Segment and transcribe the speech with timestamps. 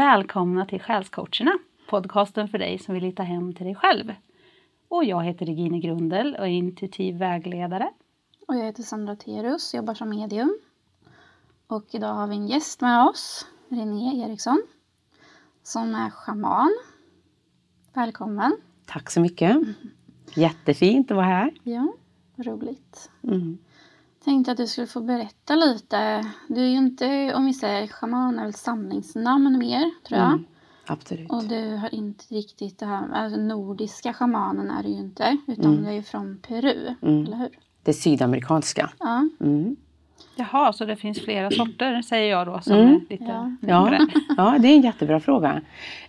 [0.00, 1.58] Välkomna till Själscoacherna,
[1.88, 4.14] podcasten för dig som vill hitta hem till dig själv.
[4.88, 7.90] Och jag heter Regine Grundel och är intuitiv vägledare.
[8.48, 10.58] Och jag heter Sandra Terus, jobbar som medium.
[11.66, 14.62] Och idag har vi en gäst med oss, René Eriksson,
[15.62, 16.78] som är schaman.
[17.92, 18.56] Välkommen!
[18.86, 19.56] Tack så mycket!
[20.34, 21.54] Jättefint att vara här.
[21.62, 21.92] Ja,
[22.36, 23.10] roligt.
[23.22, 23.58] Mm.
[24.24, 26.24] Tänkte att du skulle få berätta lite.
[26.48, 30.28] Du är ju inte, om vi säger schaman, är väl samlingsnamn mer, tror jag.
[30.28, 30.44] Mm,
[30.86, 31.30] absolut.
[31.30, 35.64] Och du har inte riktigt det här, alltså nordiska schamanen är du ju inte, utan
[35.64, 35.82] mm.
[35.82, 37.24] du är ju från Peru, mm.
[37.24, 37.48] eller hur?
[37.82, 38.90] Det sydamerikanska.
[38.98, 39.28] Ja.
[39.40, 39.76] Mm.
[40.36, 42.88] Jaha, så det finns flera sorter säger jag då som mm.
[42.88, 43.56] är lite ja.
[43.60, 45.60] Ja, ja, det är en jättebra fråga.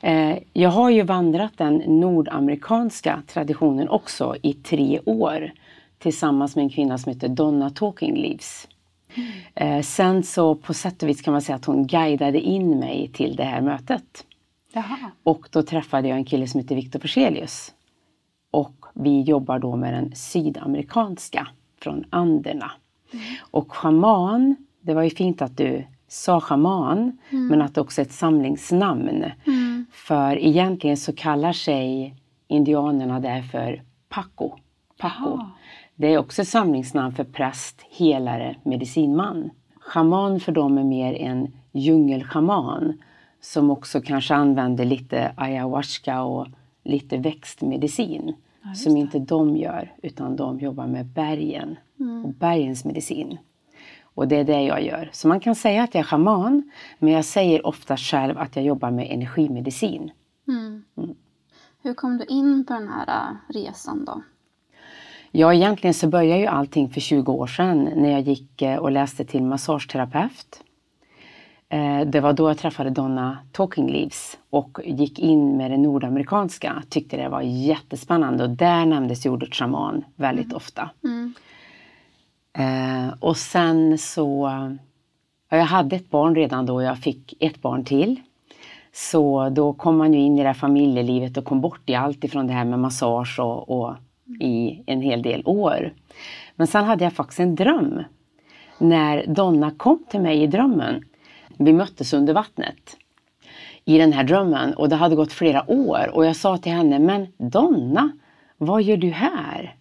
[0.02, 5.52] Eh, jag har ju vandrat den nordamerikanska traditionen också i tre år
[6.02, 8.68] tillsammans med en kvinna som heter Donna Talking Leaves.
[9.56, 9.84] Mm.
[9.84, 13.36] Sen så på sätt och vis kan man säga att hon guidade in mig till
[13.36, 14.26] det här mötet.
[14.74, 15.12] Jaha.
[15.24, 17.74] Och då träffade jag en kille som heter Victor Forselius.
[18.52, 21.48] Och vi jobbar då med den sydamerikanska
[21.82, 22.72] från Anderna.
[23.14, 23.26] Mm.
[23.52, 27.48] Och schaman, det var ju fint att du sa schaman, mm.
[27.48, 29.24] men att det också är ett samlingsnamn.
[29.46, 29.86] Mm.
[29.92, 32.16] För egentligen så kallar sig
[32.48, 34.58] indianerna därför Paco.
[35.02, 35.40] Paco.
[35.96, 39.50] Det är också samlingsnamn för präst, helare, medicinman.
[39.80, 43.02] Schaman för dem är mer en djungelschaman
[43.42, 46.48] som också kanske använder lite ayahuasca och
[46.84, 48.34] lite växtmedicin.
[48.64, 52.26] Ja, som inte de gör, utan de jobbar med bergen mm.
[52.26, 53.38] och bergens medicin.
[54.04, 55.10] Och det är det jag gör.
[55.14, 58.66] Så man kan säga att jag är schaman, men jag säger ofta själv att jag
[58.66, 60.12] jobbar med energimedicin.
[60.48, 60.84] Mm.
[60.98, 61.16] Mm.
[61.82, 64.22] Hur kom du in på den här äh, resan då?
[65.34, 68.92] Ja, egentligen så började ju allting för 20 år sedan när jag gick äh, och
[68.92, 70.64] läste till massageterapeut.
[71.70, 76.84] Eh, det var då jag träffade Donna Talking Leaves och gick in med det nordamerikanska.
[76.90, 80.56] Tyckte det var jättespännande och där nämndes ordet shaman väldigt mm.
[80.56, 80.90] ofta.
[81.04, 81.34] Mm.
[82.54, 84.50] Eh, och sen så,
[85.50, 88.22] ja, jag hade ett barn redan då, jag fick ett barn till.
[88.94, 92.24] Så då kom man ju in i det här familjelivet och kom bort i allt
[92.24, 93.96] ifrån det här med massage och, och
[94.40, 95.94] i en hel del år.
[96.56, 98.04] Men sen hade jag faktiskt en dröm.
[98.78, 101.04] När Donna kom till mig i drömmen
[101.66, 102.98] vi möttes under vattnet
[103.86, 107.00] i den här drömmen och det hade gått flera år och jag sa till henne,
[107.00, 108.12] men Donna,
[108.58, 109.76] vad gör du här?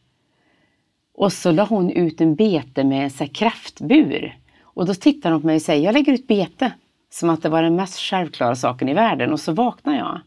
[1.14, 4.38] Och så la hon ut en bete med en så kräftbur.
[4.62, 6.72] Och då tittar hon på mig och säger, jag lägger ut bete.
[7.10, 9.32] Som att det var den mest självklara saken i världen.
[9.32, 10.20] Och så vaknar jag.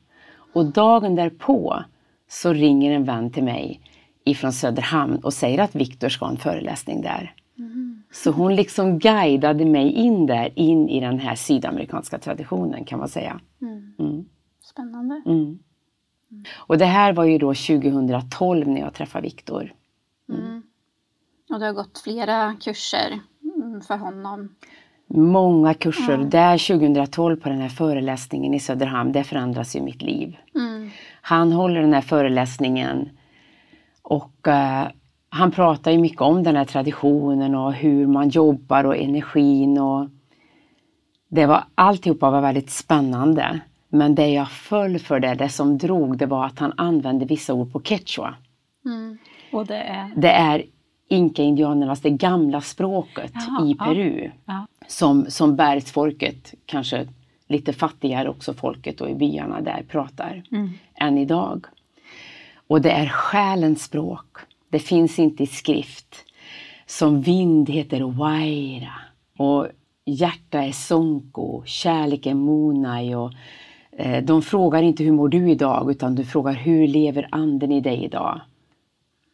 [0.53, 1.83] Och dagen därpå
[2.29, 3.81] så ringer en vän till mig
[4.25, 7.35] ifrån Söderhamn och säger att Viktor ska ha en föreläsning där.
[7.57, 8.03] Mm.
[8.11, 13.09] Så hon liksom guidade mig in där, in i den här sydamerikanska traditionen kan man
[13.09, 13.39] säga.
[13.61, 13.93] Mm.
[13.99, 14.25] Mm.
[14.61, 15.21] Spännande.
[15.25, 15.59] Mm.
[16.55, 19.73] Och det här var ju då 2012 när jag träffade Viktor.
[20.29, 20.41] Mm.
[20.45, 20.63] Mm.
[21.49, 23.19] Och du har gått flera kurser
[23.87, 24.55] för honom?
[25.07, 26.17] Många kurser.
[26.17, 26.23] Ja.
[26.23, 30.37] Där 2012 på den här föreläsningen i Söderhamn, det förändras ju mitt liv.
[31.21, 33.09] Han håller den här föreläsningen
[34.03, 34.87] och uh,
[35.29, 40.09] han pratar ju mycket om den här traditionen och hur man jobbar och energin och
[41.29, 43.59] det var alltihopa var väldigt spännande.
[43.89, 47.53] Men det jag föll för det, det som drog, det var att han använde vissa
[47.53, 48.35] ord på quechua.
[48.85, 49.17] Mm.
[49.51, 50.11] Och det är?
[50.15, 50.63] Det är
[51.09, 54.31] inka-indianernas, det gamla språket Jaha, i Peru.
[54.45, 54.67] Ja, ja.
[54.87, 57.07] Som, som bergsfolket, kanske
[57.47, 60.69] lite fattigare också folket och i byarna där pratar mm.
[60.95, 61.65] än idag.
[62.67, 64.37] Och det är själens språk.
[64.69, 66.25] Det finns inte i skrift.
[66.85, 68.93] Som vind heter Waira
[69.37, 69.67] och
[70.05, 73.31] hjärta är Sonko, kärlek är Munai och
[73.91, 77.81] eh, de frågar inte hur mår du idag utan du frågar hur lever anden i
[77.81, 78.41] dig idag?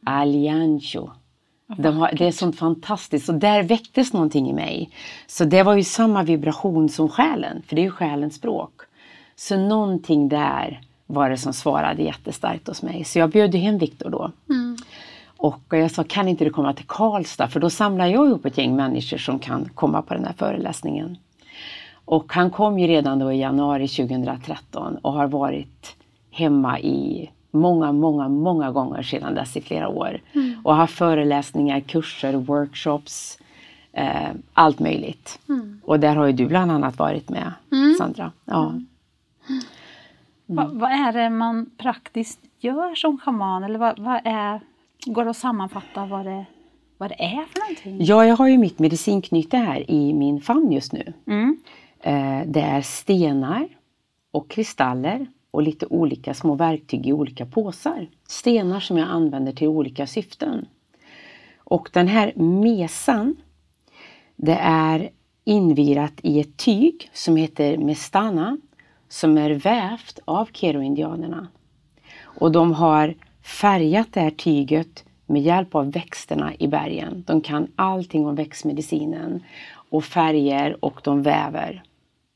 [0.05, 1.09] Aliancho.
[1.77, 4.89] De har, det är sånt fantastiskt och där väcktes någonting i mig.
[5.27, 8.81] Så det var ju samma vibration som själen, för det är ju själens språk.
[9.35, 13.03] Så någonting där var det som svarade jättestarkt hos mig.
[13.03, 14.31] Så jag bjöd hem Viktor då.
[14.49, 14.77] Mm.
[15.37, 17.47] Och jag sa, kan inte du komma till Karlstad?
[17.47, 21.17] För då samlar jag ihop ett gäng människor som kan komma på den här föreläsningen.
[22.05, 25.95] Och han kom ju redan då i januari 2013 och har varit
[26.31, 30.21] hemma i många, många, många gånger sedan dess i flera år.
[30.33, 30.61] Mm.
[30.63, 33.39] Och har föreläsningar, kurser, workshops,
[33.93, 35.39] eh, allt möjligt.
[35.49, 35.81] Mm.
[35.85, 37.95] Och där har ju du bland annat varit med, mm.
[37.97, 38.31] Sandra.
[38.45, 38.73] Ja.
[40.49, 40.55] Mm.
[40.55, 43.63] Va, vad är det man praktiskt gör som schaman?
[43.63, 44.61] Eller vad, vad är
[45.05, 46.45] Går det att sammanfatta vad det,
[46.97, 48.05] vad det är för någonting?
[48.05, 51.13] Ja, jag har ju mitt medicinknyte här i min famn just nu.
[51.27, 51.57] Mm.
[52.01, 53.67] Eh, det är stenar,
[54.31, 58.07] och kristaller och lite olika små verktyg i olika påsar.
[58.27, 60.65] Stenar som jag använder till olika syften.
[61.57, 63.35] Och den här mesan,
[64.35, 65.09] det är
[65.43, 68.57] invirat i ett tyg som heter mestana
[69.09, 71.47] som är vävt av keroindianerna.
[72.21, 77.23] Och de har färgat det här tyget med hjälp av växterna i bergen.
[77.27, 79.43] De kan allting om växtmedicinen
[79.89, 81.83] och färger och de väver.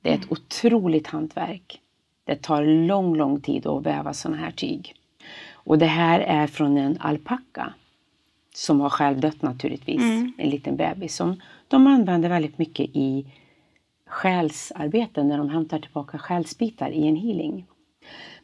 [0.01, 1.79] Det är ett otroligt hantverk.
[2.25, 4.93] Det tar lång, lång tid att väva sådana här tyg.
[5.53, 7.73] Och det här är från en alpacka
[8.53, 10.33] som har själv dött naturligtvis, mm.
[10.37, 13.25] en liten bebis som de använder väldigt mycket i
[14.13, 17.65] själsarbete när de hämtar tillbaka själsbitar i en healing.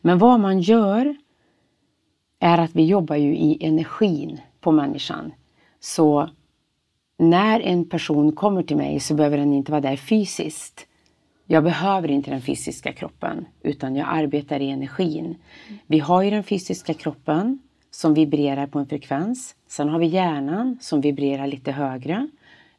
[0.01, 1.16] Men vad man gör
[2.39, 5.31] är att vi jobbar ju i energin på människan.
[5.80, 6.30] Så
[7.18, 10.88] när en person kommer till mig så behöver den inte vara där fysiskt.
[11.45, 15.36] Jag behöver inte den fysiska kroppen utan jag arbetar i energin.
[15.88, 17.60] Vi har ju den fysiska kroppen
[17.92, 19.56] som vibrerar på en frekvens.
[19.68, 22.30] Sen har vi hjärnan som vibrerar lite högre.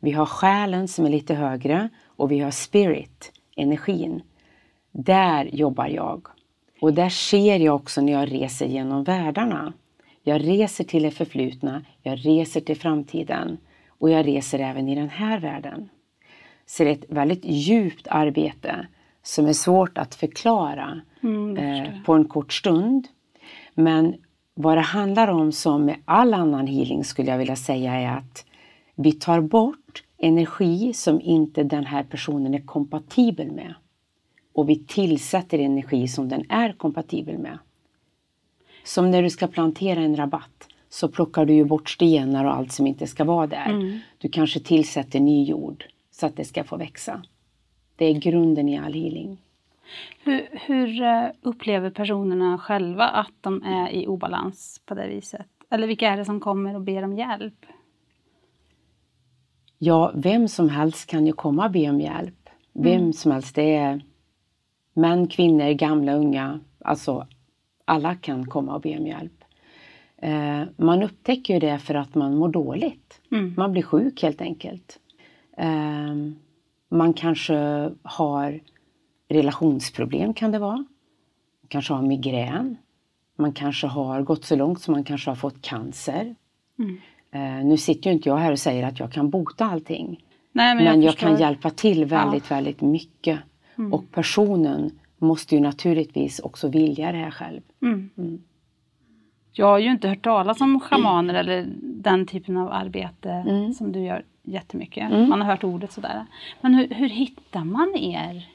[0.01, 1.89] Vi har själen som är lite högre
[2.21, 4.23] och vi har spirit, energin.
[4.93, 6.27] Där jobbar jag.
[6.81, 9.73] Och där ser jag också när jag reser genom världarna.
[10.23, 13.59] Jag reser till det förflutna, jag reser till framtiden
[13.89, 15.89] och jag reser även i den här världen.
[16.67, 18.87] Så det är ett väldigt djupt arbete
[19.23, 23.09] som är svårt att förklara mm, eh, på en kort stund.
[23.75, 24.15] Men
[24.55, 28.45] vad det handlar om som med all annan healing skulle jag vilja säga är att
[28.95, 33.75] vi tar bort energi som inte den här personen är kompatibel med.
[34.53, 37.59] Och vi tillsätter energi som den är kompatibel med.
[38.85, 42.73] Som när du ska plantera en rabatt så plockar du ju bort stenar och allt
[42.73, 43.71] som inte ska vara där.
[43.71, 43.99] Mm.
[44.19, 47.23] Du kanske tillsätter ny jord så att det ska få växa.
[47.97, 49.39] Det är grunden i all healing.
[50.23, 55.47] Hur, hur, eh, upplever personerna själva att de är i obalans på det viset?
[55.71, 57.67] Eller vilka är det som kommer och ber om hjälp?
[59.83, 62.49] Ja, vem som helst kan ju komma och be om hjälp.
[62.73, 63.13] Vem mm.
[63.13, 63.55] som helst.
[63.55, 64.05] Det är
[64.93, 66.61] män, kvinnor, gamla, unga.
[66.85, 67.27] Alltså
[67.85, 69.45] alla kan komma och be om hjälp.
[70.17, 73.21] Eh, man upptäcker ju det för att man mår dåligt.
[73.33, 73.55] Mm.
[73.57, 74.99] Man blir sjuk helt enkelt.
[75.57, 76.15] Eh,
[76.89, 78.61] man kanske har
[79.29, 80.77] relationsproblem kan det vara.
[80.77, 82.77] Man kanske har migrän.
[83.37, 86.35] Man kanske har gått så långt så man kanske har fått cancer.
[86.79, 86.97] Mm.
[87.33, 90.25] Eh, nu sitter ju inte jag här och säger att jag kan bota allting.
[90.53, 92.57] Nej, men, men jag, jag kan hjälpa till väldigt, ja.
[92.57, 93.39] väldigt mycket.
[93.79, 93.93] Mm.
[93.93, 97.61] Och personen måste ju naturligtvis också vilja det här själv.
[97.83, 98.11] Mm.
[98.19, 98.43] Mm.
[99.53, 103.73] Jag har ju inte hört talas om schamaner eller den typen av arbete mm.
[103.75, 105.13] som du gör jättemycket.
[105.13, 105.29] Mm.
[105.29, 106.27] Man har hört ordet sådär.
[106.61, 108.49] Men hur, hur hittar man er?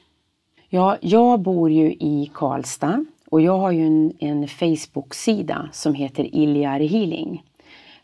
[0.68, 6.34] Ja, jag bor ju i Karlstad och jag har ju en, en Facebook-sida som heter
[6.34, 7.42] Iljar Healing.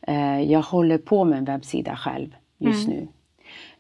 [0.07, 2.99] Eh, jag håller på med en webbsida själv just mm.
[2.99, 3.09] nu.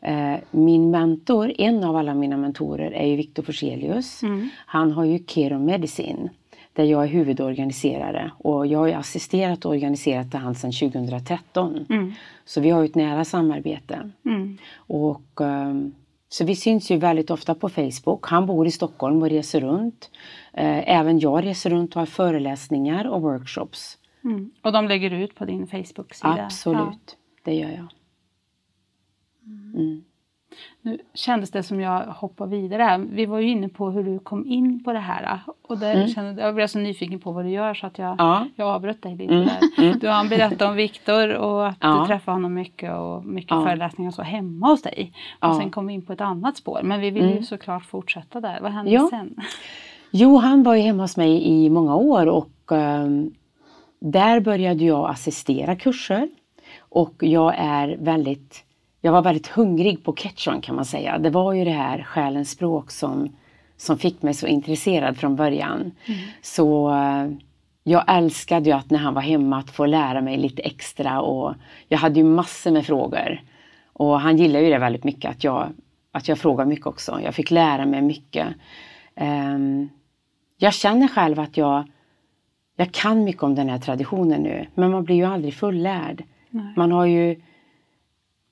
[0.00, 4.22] Eh, min mentor, en av alla mina mentorer, är ju Viktor Forselius.
[4.22, 4.48] Mm.
[4.66, 6.28] Han har ju Kero Medicine
[6.72, 11.86] där jag är huvudorganiserare och jag har assisterat och organiserat det han sedan 2013.
[11.90, 12.12] Mm.
[12.44, 14.10] Så vi har ju ett nära samarbete.
[14.24, 14.58] Mm.
[14.76, 15.94] Och, um,
[16.28, 18.26] så vi syns ju väldigt ofta på Facebook.
[18.26, 20.10] Han bor i Stockholm och reser runt.
[20.58, 23.98] Uh, även jag reser runt och har föreläsningar och workshops.
[24.24, 24.50] Mm.
[24.62, 26.44] Och de lägger ut på din Facebook-sida?
[26.44, 27.40] Absolut, ja.
[27.44, 27.88] det gör jag.
[29.74, 30.04] Mm.
[30.82, 33.06] Nu kändes det som jag hoppar vidare.
[33.10, 35.40] Vi var ju inne på hur du kom in på det här.
[35.62, 36.08] Och där mm.
[36.08, 38.46] kände, jag blev så nyfiken på vad du gör så att jag, ja.
[38.56, 39.46] jag avbröt dig lite mm.
[39.46, 39.84] där.
[39.84, 39.98] Mm.
[39.98, 42.00] Du har berättat om Viktor och att ja.
[42.00, 43.64] du träffar honom mycket och mycket ja.
[43.64, 45.12] föreläsningar så hemma hos dig.
[45.40, 45.58] Och ja.
[45.60, 46.80] sen kom vi in på ett annat spår.
[46.82, 47.42] Men vi vill ju mm.
[47.42, 48.58] såklart fortsätta där.
[48.60, 49.36] Vad hände sen?
[50.10, 53.34] Jo, han var ju hemma hos mig i många år och um,
[54.02, 56.28] där började jag assistera kurser.
[56.78, 58.64] Och jag är väldigt
[59.04, 61.18] jag var väldigt hungrig på Quechuan kan man säga.
[61.18, 63.36] Det var ju det här själens språk som,
[63.76, 65.80] som fick mig så intresserad från början.
[65.80, 66.20] Mm.
[66.42, 67.28] Så eh,
[67.84, 71.54] jag älskade ju att när han var hemma att få lära mig lite extra och
[71.88, 73.42] jag hade ju massor med frågor.
[73.92, 75.68] Och han gillade ju det väldigt mycket att jag,
[76.12, 77.20] att jag frågar mycket också.
[77.24, 78.48] Jag fick lära mig mycket.
[79.20, 79.88] Um,
[80.58, 81.84] jag känner själv att jag,
[82.76, 86.24] jag kan mycket om den här traditionen nu men man blir ju aldrig fullärd.
[86.50, 86.72] Nej.
[86.76, 87.40] Man har ju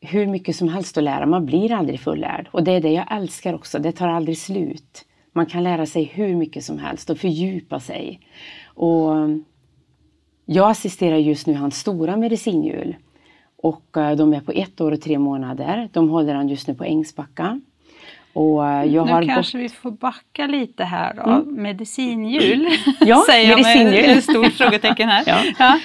[0.01, 1.27] hur mycket som helst att lära.
[1.27, 2.49] Man blir aldrig fullärd.
[2.53, 3.79] Och det är det jag älskar också.
[3.79, 5.05] Det tar aldrig slut.
[5.33, 8.21] Man kan lära sig hur mycket som helst och fördjupa sig.
[8.65, 9.11] Och
[10.45, 12.97] jag assisterar just nu hans stora medicinhjul.
[13.57, 15.89] Och eh, de är på ett år och tre månader.
[15.93, 17.61] De håller han just nu på Ängsbacka.
[18.33, 19.65] Och eh, jag nu har kanske gått...
[19.65, 21.31] vi får backa lite här då.
[21.31, 21.63] Mm.
[21.63, 22.69] Medicinhjul
[23.01, 23.95] ja, säger medicinhjul.
[23.95, 25.25] jag med ett stort frågetecken här.
[25.27, 25.39] ja.
[25.59, 25.79] Ja.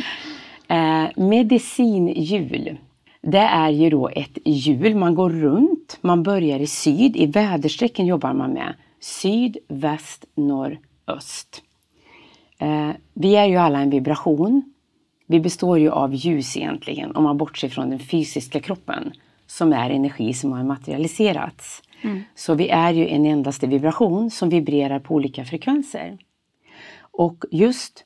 [0.75, 2.77] Eh, medicinhjul.
[3.21, 8.05] Det är ju då ett hjul, man går runt, man börjar i syd, i väderstrecken
[8.05, 8.73] jobbar man med.
[8.99, 11.61] Syd, väst, norr, öst.
[12.59, 14.73] Eh, vi är ju alla en vibration.
[15.27, 19.11] Vi består ju av ljus egentligen, om man bortser från den fysiska kroppen
[19.47, 21.81] som är energi som har materialiserats.
[22.05, 22.23] Mm.
[22.35, 26.17] Så vi är ju en endaste vibration som vibrerar på olika frekvenser.
[26.99, 28.05] Och just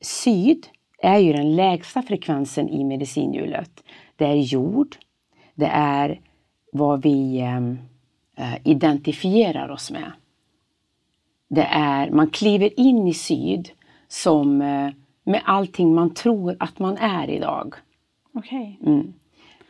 [0.00, 0.66] syd
[1.02, 3.84] är ju den lägsta frekvensen i medicinhjulet.
[4.16, 4.96] Det är jord,
[5.54, 6.20] det är
[6.72, 7.78] vad vi ehm,
[8.36, 10.12] eh, identifierar oss med.
[11.48, 13.70] Det är, man kliver in i syd
[14.08, 14.90] som eh,
[15.24, 17.74] med allting man tror att man är idag.
[18.34, 18.78] Okej.
[18.80, 18.92] Okay.
[18.92, 19.12] Mm.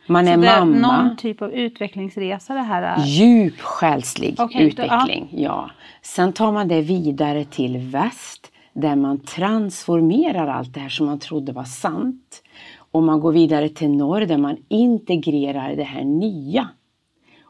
[0.07, 0.75] Man Så är det mamma.
[0.75, 3.05] Är någon typ av utvecklingsresa det här är?
[3.05, 5.43] Djup själslig okay, utveckling, då, ja.
[5.43, 5.69] ja.
[6.01, 11.19] Sen tar man det vidare till väst där man transformerar allt det här som man
[11.19, 12.43] trodde var sant.
[12.91, 16.69] Och man går vidare till norr där man integrerar det här nya.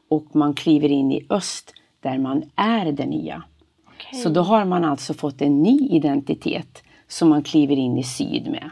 [0.09, 3.43] Och man kliver in i öst där man är det nya.
[3.87, 4.19] Okay.
[4.19, 8.51] Så då har man alltså fått en ny identitet som man kliver in i syd
[8.51, 8.71] med.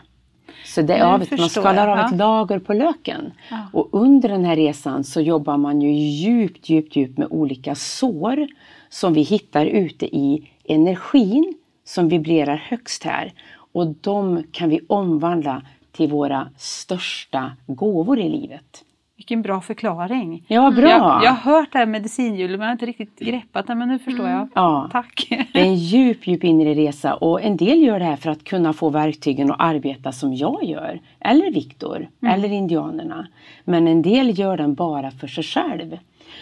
[0.69, 3.31] Så det är av, man skalar av ett lager på löken.
[3.49, 3.57] Ja.
[3.73, 8.47] Och under den här resan så jobbar man ju djupt, djupt, djupt med olika sår
[8.89, 11.53] som vi hittar ute i energin
[11.85, 13.33] som vibrerar högst här.
[13.71, 15.61] Och de kan vi omvandla
[15.91, 18.83] till våra största gåvor i livet.
[19.19, 20.43] Vilken bra förklaring.
[20.47, 20.89] Ja, bra.
[20.89, 23.87] Jag, jag har hört det här medicinhjulet men jag har inte riktigt greppat det men
[23.87, 24.37] nu förstår mm.
[24.37, 24.47] jag.
[24.53, 24.89] Ja.
[24.91, 25.27] Tack.
[25.53, 28.43] Det är en djup, djup inre resa och en del gör det här för att
[28.43, 30.99] kunna få verktygen att arbeta som jag gör.
[31.19, 32.33] Eller Viktor, mm.
[32.33, 33.27] eller indianerna.
[33.63, 35.97] Men en del gör den bara för sig själv.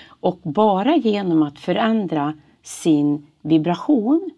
[0.08, 4.32] Och bara genom att förändra sin vibration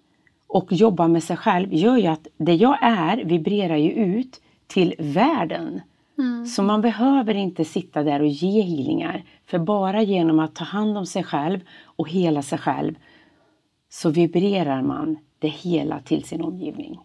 [0.47, 4.95] och jobba med sig själv gör ju att det jag är vibrerar ju ut till
[4.99, 5.81] världen.
[6.19, 6.45] Mm.
[6.45, 9.23] Så man behöver inte sitta där och ge healingar.
[9.45, 12.95] För bara genom att ta hand om sig själv och hela sig själv
[13.89, 16.99] så vibrerar man det hela till sin omgivning.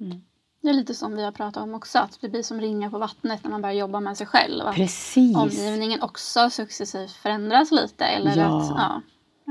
[0.00, 0.22] Mm.
[0.62, 2.98] Det är lite som vi har pratat om också, att det blir som ringar på
[2.98, 4.72] vattnet när man börjar jobba med sig själv.
[4.74, 5.36] Precis.
[5.36, 8.04] omgivningen också successivt förändras lite.
[8.04, 8.60] Eller ja.
[8.60, 9.02] Att, ja.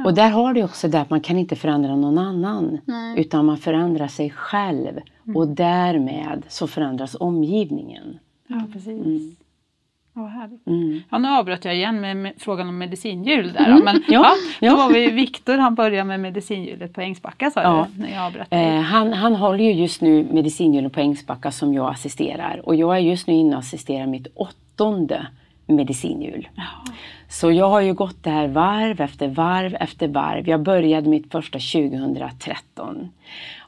[0.06, 2.78] Och där har du också det att man kan inte förändra någon annan.
[2.86, 3.20] Nej.
[3.20, 5.00] Utan man förändrar sig själv.
[5.26, 5.38] Mm.
[5.38, 8.20] Och därmed så förändras omgivningen.
[8.48, 9.06] Ja, precis.
[9.06, 9.36] Mm.
[10.16, 10.68] Oh, härligt.
[10.68, 11.02] Mm.
[11.10, 13.66] Ja, nu avbröt jag igen med, med frågan om medicinhjul där.
[13.66, 13.84] Mm.
[13.84, 17.88] Men ja, ja, då var vi Viktor, han började med medicinhjulet på Ängsbacka sa ja.
[17.96, 18.02] du?
[18.02, 21.92] När jag avbröt eh, han, han håller ju just nu medicinhjulet på Ängsbacka som jag
[21.92, 22.62] assisterar.
[22.64, 25.28] Och jag är just nu inne och assisterar mitt åttonde
[25.66, 26.50] medicinhjul.
[26.56, 26.94] Ja.
[27.30, 30.50] Så jag har ju gått det här varv efter varv efter varv.
[30.50, 33.10] Jag började mitt första 2013.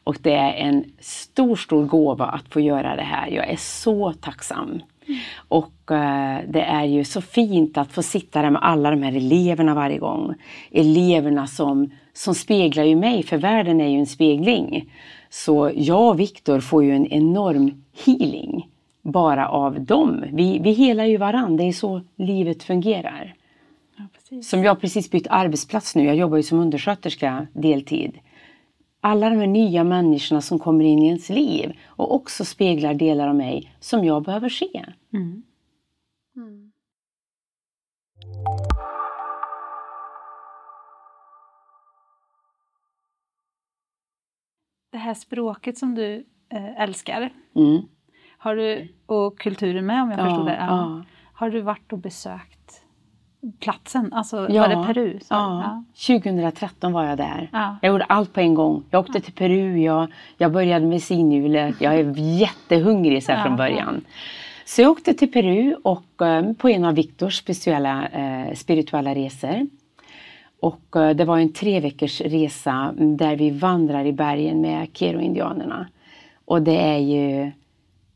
[0.08, 3.28] Och det är en stor, stor gåva att få göra det här.
[3.28, 4.70] Jag är så tacksam.
[4.70, 5.20] Mm.
[5.48, 9.16] Och eh, det är ju så fint att få sitta där med alla de här
[9.16, 10.36] eleverna varje gång.
[10.72, 14.92] Eleverna som, som speglar ju mig, för världen är ju en spegling.
[15.30, 18.70] Så jag och Viktor får ju en enorm healing
[19.02, 20.24] bara av dem.
[20.34, 23.36] Vi, vi helar ju varandra, det är så livet fungerar.
[23.98, 28.20] Ja, som jag precis bytt arbetsplats nu, jag jobbar ju som undersköterska deltid
[29.02, 33.28] alla de här nya människorna som kommer in i ens liv och också speglar delar
[33.28, 34.86] av mig som jag behöver se.
[35.14, 35.44] Mm.
[36.36, 36.72] Mm.
[44.92, 47.82] Det här språket som du äh, älskar mm.
[48.38, 50.56] har du, och kulturen med om jag ja, förstod det.
[50.56, 51.04] Ja.
[51.34, 52.57] Har du varit och besökt
[53.60, 54.14] platsen?
[54.14, 55.20] Alltså ja, var det Peru?
[55.30, 55.64] Ja.
[55.64, 55.84] ja.
[56.18, 57.50] 2013 var jag där.
[57.54, 57.78] Ja.
[57.82, 58.84] Jag gjorde allt på en gång.
[58.90, 61.82] Jag åkte till Peru, jag, jag började med sinhjulet.
[61.82, 64.02] Jag är jättehungrig så från början.
[64.66, 69.68] Så jag åkte till Peru och um, på en av Viktors speciella uh, spirituella resor.
[70.60, 75.88] Och uh, det var en tre veckors resa där vi vandrar i bergen med Kero-indianerna.
[76.46, 77.52] Och det är ju,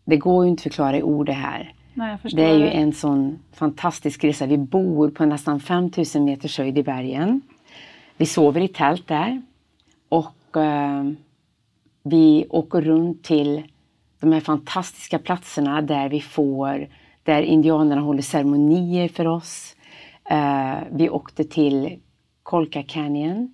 [0.06, 1.74] det går ju inte att förklara i ord det här.
[1.94, 4.46] Nej, det är ju en sån fantastisk resa.
[4.46, 7.42] Vi bor på nästan 5000 meters höjd i bergen.
[8.18, 9.42] Vi sover i tält där.
[10.10, 11.04] Och eh,
[12.04, 13.64] vi åker runt till
[14.20, 16.88] de här fantastiska platserna där vi får,
[17.24, 19.76] där indianerna håller ceremonier för oss.
[20.30, 22.00] Eh, vi åkte till
[22.44, 23.54] Colca Canyon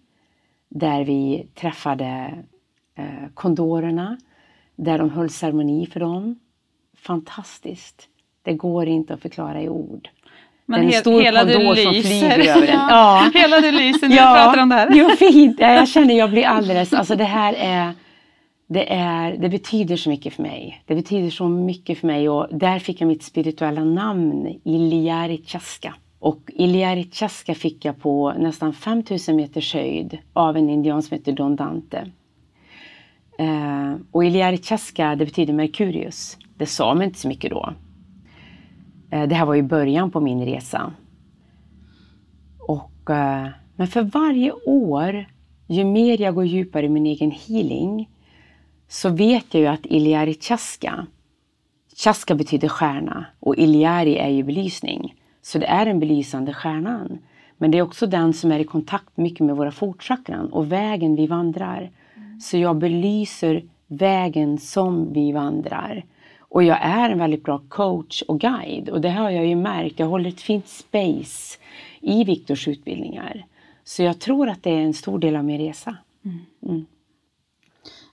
[0.70, 2.34] där vi träffade
[2.96, 4.18] eh, kondorerna,
[4.76, 6.40] där de höll ceremoni för dem.
[6.98, 8.10] Fantastiskt.
[8.48, 10.10] Det går inte att förklara i ord.
[10.66, 12.80] Men en stor hela som flyger över den.
[12.90, 13.32] Ja.
[13.34, 14.38] hela du lyser när ja.
[14.38, 14.90] du pratar om det här.
[14.92, 15.60] Jo, fint.
[15.60, 17.94] Jag känner jag blir alldeles, alltså det här är
[18.68, 20.84] det, är, det betyder så mycket för mig.
[20.86, 25.94] Det betyder så mycket för mig och där fick jag mitt spirituella namn, Iliari Chaska.
[26.20, 31.32] Och Iliari Chaska fick jag på nästan 5000 meters höjd av en indian som heter
[31.32, 32.12] Don Dante.
[33.40, 36.38] Eh, och Iliari Chaska, det betyder Merkurius.
[36.58, 37.74] Det sa man inte så mycket då.
[39.10, 40.94] Eh, det här var ju början på min resa.
[42.60, 45.26] Och, eh, men för varje år,
[45.68, 48.10] ju mer jag går djupare i min egen healing,
[48.88, 51.08] så vet jag ju att Iliari Chaska,
[51.96, 55.16] Chaska betyder stjärna och Iliari är ju belysning.
[55.42, 57.18] Så det är den belysande stjärnan.
[57.58, 61.16] Men det är också den som är i kontakt mycket med våra fotchakran och vägen
[61.16, 61.92] vi vandrar.
[62.42, 66.06] Så jag belyser vägen som vi vandrar.
[66.50, 70.00] Och jag är en väldigt bra coach och guide och det har jag ju märkt.
[70.00, 71.60] Jag håller ett fint space
[72.02, 73.46] i Viktors utbildningar.
[73.84, 75.98] Så jag tror att det är en stor del av min resa.
[76.26, 76.40] Mm.
[76.62, 76.86] Mm.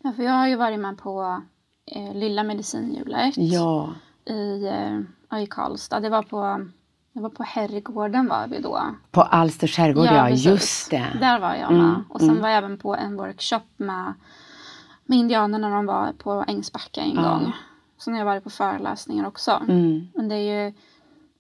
[0.02, 1.42] Ja, för jag har ju varit med på
[1.86, 3.94] eh, Lilla medicinhjulet ja.
[4.24, 6.00] i, eh, i Karlstad.
[6.00, 6.66] Det var på
[7.14, 8.80] det var på Herrgården var vi då.
[9.10, 11.06] På Alsters herrgård, ja, ja just det.
[11.20, 11.80] Där var jag med.
[11.80, 12.42] Mm, och sen mm.
[12.42, 14.14] var jag även på en workshop med,
[15.04, 17.22] med indianerna när de var på Ängsbacka en ja.
[17.22, 17.52] gång.
[17.98, 19.62] Sen har jag varit på föreläsningar också.
[19.68, 20.08] Mm.
[20.14, 20.72] Men det är ju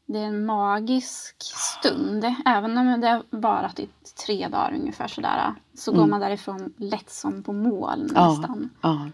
[0.06, 2.34] det är en magisk stund.
[2.44, 3.88] Även om det har varit i
[4.26, 5.54] tre dagar ungefär sådär.
[5.74, 6.10] Så går mm.
[6.10, 8.70] man därifrån lätt som på moln nästan.
[8.80, 9.08] Ja.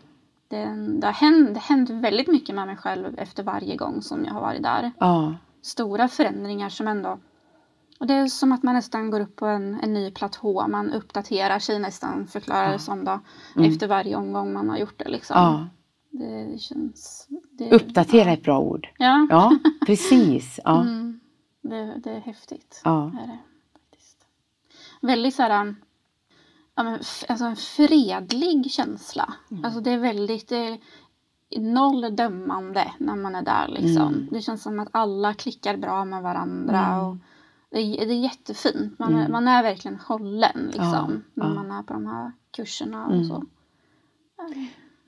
[0.49, 0.65] Det,
[1.01, 4.25] det, har hänt, det har hänt väldigt mycket med mig själv efter varje gång som
[4.25, 4.93] jag har varit där.
[4.99, 5.35] Ja.
[5.63, 7.19] Stora förändringar som ändå
[8.01, 10.69] och det är som att man nästan går upp på en, en ny platå.
[10.69, 13.21] Man uppdaterar sig nästan, förklarar det som då,
[13.57, 13.71] mm.
[13.71, 15.09] efter varje omgång man har gjort det.
[15.09, 15.37] Liksom.
[16.11, 16.27] Ja.
[16.27, 17.29] Det känns...
[17.51, 18.33] Det, Uppdatera ja.
[18.33, 18.89] ett bra ord.
[18.99, 20.61] Ja, ja precis.
[20.65, 20.83] Ja.
[20.83, 21.21] Mm.
[21.61, 22.81] Det, det, är häftigt.
[22.85, 23.07] Ja.
[23.07, 23.39] Är det,
[23.73, 24.27] faktiskt.
[25.01, 25.75] Väldigt så här,
[26.75, 26.95] ja, men,
[27.29, 29.35] alltså en fredlig känsla.
[29.51, 29.65] Mm.
[29.65, 30.49] Alltså det är väldigt...
[30.49, 30.79] Det är,
[31.59, 33.69] noll dömande när man är där.
[33.69, 34.15] Liksom.
[34.15, 34.29] Mm.
[34.31, 36.87] Det känns som att alla klickar bra med varandra.
[36.87, 37.07] Mm.
[37.07, 37.17] Och
[37.71, 38.99] det, är, det är jättefint.
[38.99, 39.33] Man, är, mm.
[39.33, 43.07] man är verkligen hållen liksom, när man är på de här kurserna.
[43.07, 43.45] Och så.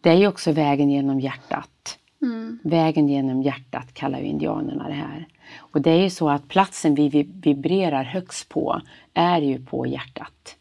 [0.02, 1.98] Det är ju också vägen genom hjärtat.
[2.22, 2.58] Mm.
[2.64, 5.26] Vägen genom hjärtat kallar ju indianerna det här.
[5.58, 7.08] Och det är ju så att platsen vi
[7.42, 8.80] vibrerar högst på
[9.14, 10.56] är ju på hjärtat.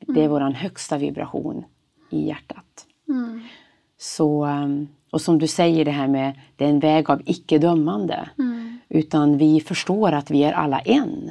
[0.00, 0.14] Mm.
[0.14, 0.32] Det är mm.
[0.32, 1.64] våran högsta vibration
[2.10, 2.86] i hjärtat.
[3.08, 3.42] Mm.
[3.98, 8.28] Så, um, och som du säger det här med, det är en väg av icke-dömande.
[8.38, 8.78] Mm.
[8.88, 11.30] Utan vi förstår att vi är alla en.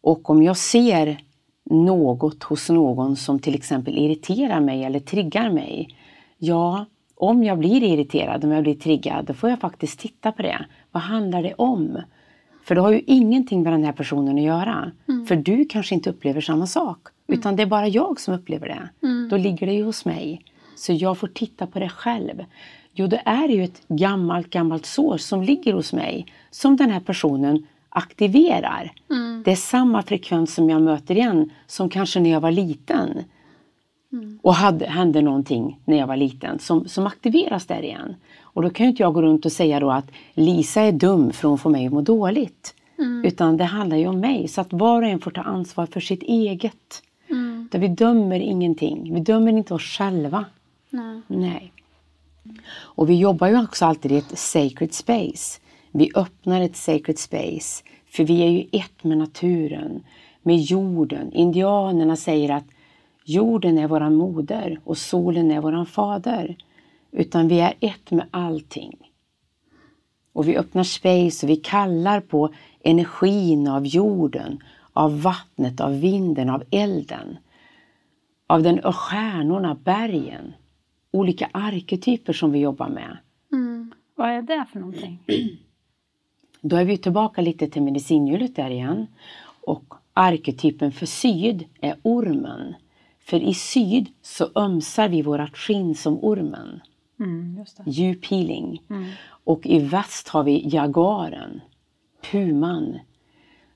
[0.00, 1.18] Och om jag ser
[1.64, 5.96] något hos någon som till exempel irriterar mig eller triggar mig.
[6.38, 10.42] Ja, om jag blir irriterad, om jag blir triggad, då får jag faktiskt titta på
[10.42, 10.66] det.
[10.92, 11.98] Vad handlar det om?
[12.64, 14.92] För det har ju ingenting med den här personen att göra.
[15.08, 15.26] Mm.
[15.26, 16.98] För du kanske inte upplever samma sak.
[17.28, 17.40] Mm.
[17.40, 19.06] Utan det är bara jag som upplever det.
[19.06, 19.28] Mm.
[19.28, 20.44] Då ligger det ju hos mig.
[20.76, 22.44] Så jag får titta på det själv.
[22.92, 26.26] Jo, det är ju ett gammalt, gammalt sår som ligger hos mig.
[26.50, 28.92] Som den här personen aktiverar.
[29.10, 29.42] Mm.
[29.44, 33.24] Det är samma frekvens som jag möter igen som kanske när jag var liten.
[34.14, 34.38] Mm.
[34.42, 38.14] Och hade, hände någonting när jag var liten som, som aktiveras där igen.
[38.40, 41.32] Och då kan ju inte jag gå runt och säga då att Lisa är dum
[41.32, 42.74] för hon får mig att må dåligt.
[42.98, 43.24] Mm.
[43.24, 44.48] Utan det handlar ju om mig.
[44.48, 47.02] Så att var och en får ta ansvar för sitt eget.
[47.30, 47.68] Mm.
[47.72, 49.14] Där vi dömer ingenting.
[49.14, 50.44] Vi dömer inte oss själva.
[50.90, 51.20] Nej.
[51.26, 51.72] Nej.
[52.76, 55.60] Och vi jobbar ju också alltid i ett sacred space.
[55.90, 57.84] Vi öppnar ett sacred space.
[58.10, 60.02] För vi är ju ett med naturen,
[60.42, 61.32] med jorden.
[61.32, 62.64] Indianerna säger att
[63.24, 66.56] jorden är våran moder och solen är våran fader.
[67.10, 69.10] Utan vi är ett med allting.
[70.32, 76.50] Och vi öppnar space och vi kallar på energin av jorden, av vattnet, av vinden,
[76.50, 77.36] av elden.
[78.46, 80.52] Av den stjärnorna, bergen.
[81.10, 83.18] Olika arketyper som vi jobbar med.
[83.52, 83.92] Mm.
[84.14, 85.22] Vad är det för någonting?
[86.60, 89.06] Då är vi tillbaka lite till medicinhjulet där igen.
[89.60, 92.74] Och arketypen för syd är ormen.
[93.24, 96.80] För i syd så ömsar vi vårat skinn som ormen.
[97.20, 98.82] Mm, Djup healing.
[98.90, 99.10] Mm.
[99.44, 101.60] Och i väst har vi jagaren,
[102.30, 102.98] puman.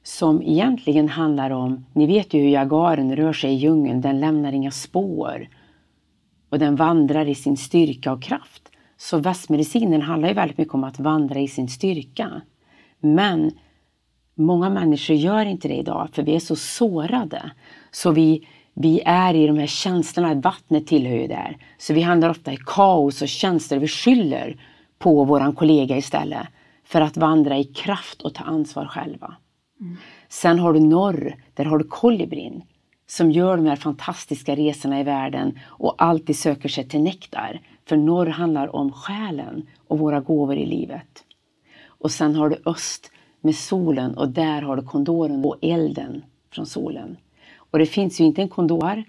[0.03, 4.53] Som egentligen handlar om, ni vet ju hur jagaren rör sig i djungeln, den lämnar
[4.53, 5.49] inga spår.
[6.51, 8.71] Och den vandrar i sin styrka och kraft.
[8.97, 12.41] Så västmedicinen handlar ju väldigt mycket om att vandra i sin styrka.
[13.01, 13.51] Men
[14.35, 17.51] många människor gör inte det idag för vi är så sårade.
[17.91, 18.49] Så vi,
[18.81, 21.57] vi är i de här känslorna, vattnet tillhör ju där.
[21.79, 23.79] Så vi handlar ofta i kaos och känslor.
[23.79, 24.61] Vi skyller
[24.99, 26.47] på våran kollega istället.
[26.85, 29.35] för att vandra i kraft och ta ansvar själva.
[29.81, 29.97] Mm.
[30.29, 32.63] Sen har du norr, där har du kolibrin
[33.07, 37.61] som gör de här fantastiska resorna i världen och alltid söker sig till nektar.
[37.89, 41.25] För norr handlar om själen och våra gåvor i livet.
[41.87, 43.11] Och sen har du öst
[43.41, 47.17] med solen och där har du kondoren och elden från solen.
[47.71, 49.05] Och det finns ju inte en kondor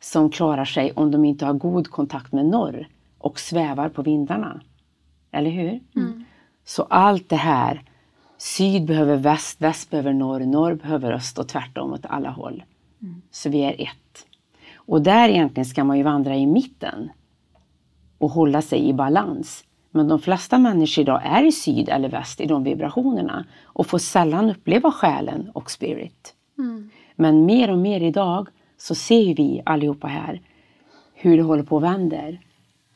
[0.00, 4.60] som klarar sig om de inte har god kontakt med norr och svävar på vindarna.
[5.30, 5.80] Eller hur?
[5.96, 6.24] Mm.
[6.64, 7.82] Så allt det här,
[8.38, 12.62] syd behöver väst, väst behöver norr, norr behöver öst och tvärtom åt alla håll.
[13.02, 13.22] Mm.
[13.30, 14.26] Så vi är ett.
[14.74, 17.10] Och där egentligen ska man ju vandra i mitten
[18.18, 19.64] och hålla sig i balans.
[19.90, 23.98] Men de flesta människor idag är i syd eller väst i de vibrationerna och får
[23.98, 26.34] sällan uppleva själen och spirit.
[26.58, 26.90] Mm.
[27.20, 30.40] Men mer och mer idag så ser vi allihopa här
[31.14, 32.40] hur det håller på att vänder.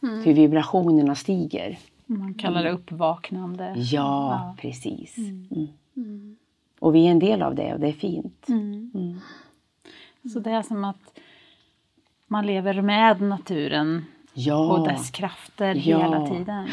[0.03, 0.25] Mm.
[0.25, 1.79] Hur vibrationerna stiger.
[2.07, 3.75] Man kallar det uppvaknande.
[3.77, 4.57] Ja, ja.
[4.61, 5.19] precis.
[5.19, 5.49] Mm.
[5.51, 5.69] mm.
[5.97, 6.37] Mm.
[6.79, 8.49] Och vi är en del av det och det är fint.
[8.49, 9.21] Mm.
[10.33, 11.19] Så det är som att
[12.27, 14.05] man lever med naturen
[14.35, 14.73] ja.
[14.73, 15.99] och dess krafter ja.
[15.99, 16.69] hela tiden.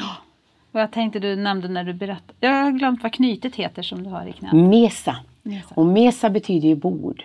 [0.71, 4.03] Och jag tänkte du nämnde när du berättade, jag har glömt vad knytet heter som
[4.03, 4.53] du har i knät.
[4.53, 5.15] Mesa.
[5.43, 5.75] mesa.
[5.75, 7.23] Och mesa betyder ju bord.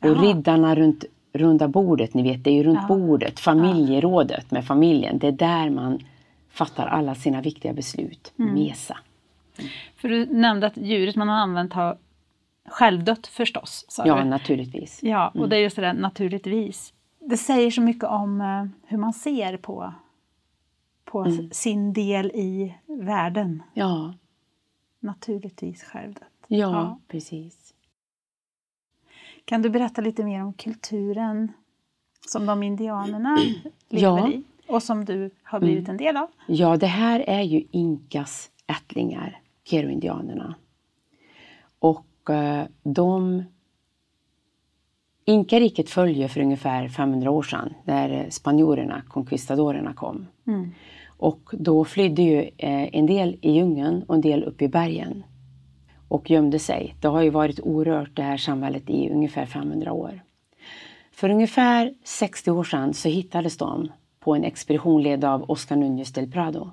[0.00, 0.22] Och Jaha.
[0.22, 2.96] riddarna runt runda bordet, ni vet det är ju runt ja.
[2.96, 5.18] bordet, familjerådet med familjen.
[5.18, 5.98] Det är där man
[6.48, 8.32] fattar alla sina viktiga beslut.
[8.38, 8.54] Mm.
[8.54, 8.98] Mesa.
[9.58, 9.70] Mm.
[9.96, 11.98] För du nämnde att djuret man har använt har
[12.68, 14.02] självdött förstås.
[14.04, 14.24] ja, du.
[14.24, 15.02] naturligtvis.
[15.02, 15.50] Ja, och mm.
[15.50, 16.92] det är just det där naturligtvis.
[17.20, 19.94] Det säger så mycket om uh, hur man ser på,
[21.04, 21.50] på mm.
[21.52, 23.62] sin del i världen.
[23.74, 24.14] Ja.
[25.00, 26.28] Naturligtvis självdött.
[26.46, 27.67] Ja, ja, precis.
[29.48, 31.52] Kan du berätta lite mer om kulturen
[32.26, 33.38] som de indianerna
[33.88, 34.28] lever ja.
[34.28, 35.90] i och som du har blivit mm.
[35.90, 36.28] en del av?
[36.46, 40.54] Ja, det här är ju Inkas ättlingar, Quero-indianerna.
[41.78, 43.44] Och eh, de...
[45.24, 50.26] Inkariket följde för ungefär 500 år sedan när spanjorerna, conquistadorerna, kom.
[50.46, 50.70] Mm.
[51.06, 55.24] Och då flydde ju eh, en del i djungeln och en del upp i bergen
[56.08, 56.94] och gömde sig.
[57.00, 60.20] Det har ju varit orört det här samhället i ungefär 500 år.
[61.12, 63.88] För ungefär 60 år sedan så hittades de
[64.20, 66.70] på en expedition ledd av Oscar Núñez del Prado.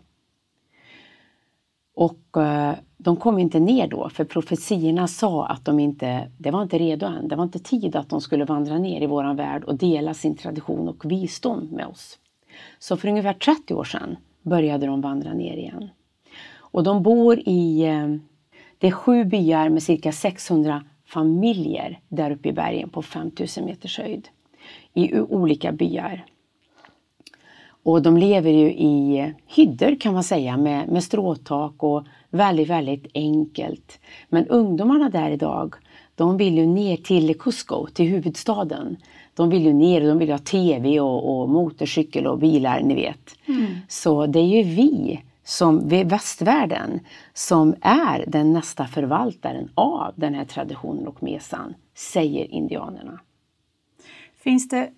[1.95, 6.61] Och eh, de kom inte ner då, för profetiorna sa att de inte, det var
[6.61, 7.27] inte redo än.
[7.27, 10.35] Det var inte tid att de skulle vandra ner i våran värld och dela sin
[10.35, 12.19] tradition och visdom med oss.
[12.79, 15.89] Så för ungefär 30 år sedan började de vandra ner igen.
[16.57, 18.15] Och de bor i eh,
[18.79, 23.97] det är sju byar med cirka 600 familjer där uppe i bergen på 5000 meters
[23.97, 24.27] höjd.
[24.93, 26.25] I olika byar.
[27.83, 33.07] Och de lever ju i hyddor kan man säga med, med stråtak och väldigt, väldigt
[33.13, 33.99] enkelt.
[34.29, 35.75] Men ungdomarna där idag,
[36.15, 38.97] de vill ju ner till Cusco, till huvudstaden.
[39.33, 42.95] De vill ju ner och de vill ha TV och, och motorcykel och bilar, ni
[42.95, 43.35] vet.
[43.45, 43.65] Mm.
[43.87, 46.99] Så det är ju vi som västvärlden
[47.33, 53.19] som är den nästa förvaltaren av den här traditionen och mesan, säger indianerna.
[54.37, 54.89] Finns det,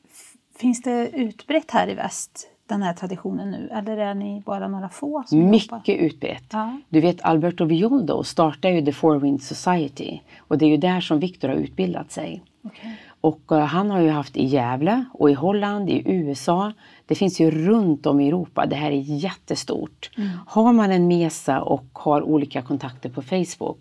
[0.58, 4.90] finns det utbrett här i väst, den här traditionen nu, eller är ni bara några
[4.90, 5.24] få?
[5.28, 6.06] Som Mycket jobbar?
[6.06, 6.46] utbrett.
[6.52, 6.78] Ja.
[6.90, 11.02] Du vet Alberto Violdo startade ju The Four Wind Society och det är ju där
[11.02, 12.44] som Victor har utbildat sig.
[12.64, 12.92] Okay.
[13.22, 16.74] Och uh, han har ju haft i Gävle och i Holland, i USA.
[17.08, 18.66] Det finns ju runt om i Europa.
[18.66, 20.12] Det här är jättestort.
[20.18, 20.30] Mm.
[20.48, 23.78] Har man en mesa och har olika kontakter på Facebook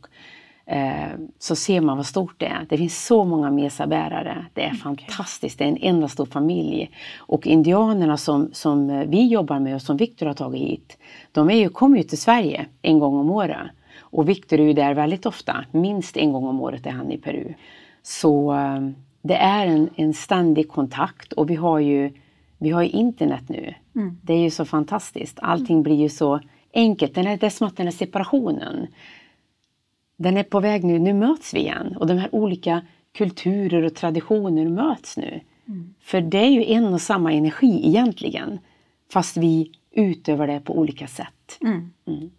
[0.66, 2.66] eh, så ser man vad stort det är.
[2.68, 4.46] Det finns så många mesabärare.
[4.54, 4.78] Det är okay.
[4.78, 5.58] fantastiskt.
[5.58, 6.90] Det är en enda stor familj.
[7.18, 10.98] Och indianerna som, som vi jobbar med och som Victor har tagit hit,
[11.32, 13.70] de är ju, kommer ju till Sverige en gång om året.
[13.98, 15.64] Och Victor är ju där väldigt ofta.
[15.70, 17.54] Minst en gång om året är han i Peru.
[18.02, 18.80] Så eh,
[19.22, 22.12] det är en, en ständig kontakt och vi har ju,
[22.58, 23.74] vi har ju internet nu.
[23.94, 24.18] Mm.
[24.22, 25.38] Det är ju så fantastiskt.
[25.42, 26.40] Allting blir ju så
[26.74, 27.14] enkelt.
[27.14, 28.86] Den är, det är som att den här separationen,
[30.16, 30.98] den är på väg nu.
[30.98, 35.40] Nu möts vi igen och de här olika kulturer och traditioner möts nu.
[35.68, 35.94] Mm.
[36.00, 38.58] För det är ju en och samma energi egentligen.
[39.12, 41.58] Fast vi utövar det på olika sätt.
[41.60, 41.92] Mm.
[42.06, 42.30] Mm.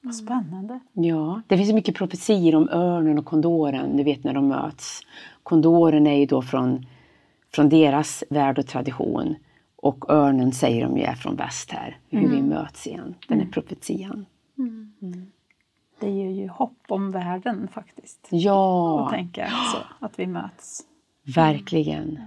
[0.00, 0.80] Vad spännande.
[0.92, 5.00] Ja, det finns mycket profetier om örnen och kondoren, du vet när de möts.
[5.42, 6.86] Kondoren är ju då från,
[7.54, 9.34] från deras värld och tradition.
[9.82, 12.30] Och örnen säger de ju är från väst här, hur mm.
[12.30, 13.14] vi möts igen.
[13.28, 13.52] Den är mm.
[13.52, 14.26] profetian.
[14.58, 14.92] Mm.
[15.02, 15.32] Mm.
[16.00, 18.28] Det ger ju hopp om världen faktiskt.
[18.30, 19.04] Ja!
[19.04, 20.82] Att tänka så, att vi möts.
[21.34, 22.20] Verkligen.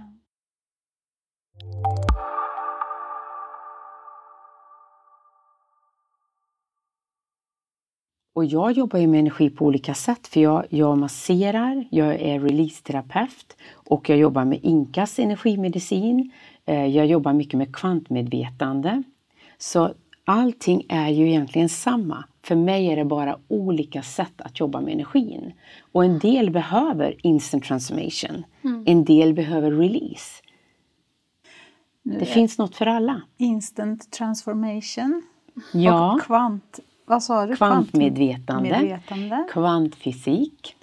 [8.32, 12.40] Och jag jobbar ju med energi på olika sätt för jag, jag masserar, jag är
[12.40, 16.32] releaseterapeut och jag jobbar med Inkas energimedicin.
[16.66, 19.02] Eh, jag jobbar mycket med kvantmedvetande.
[19.58, 22.24] Så allting är ju egentligen samma.
[22.42, 25.52] För mig är det bara olika sätt att jobba med energin.
[25.92, 28.44] Och en del behöver instant transformation.
[28.64, 28.84] Mm.
[28.86, 30.42] En del behöver release.
[32.02, 33.22] Det finns något för alla.
[33.36, 35.22] Instant transformation
[35.72, 36.14] ja.
[36.14, 37.56] och kvant vad sa du?
[37.56, 39.46] Kvantmedvetande, Medvetande.
[39.52, 40.76] kvantfysik.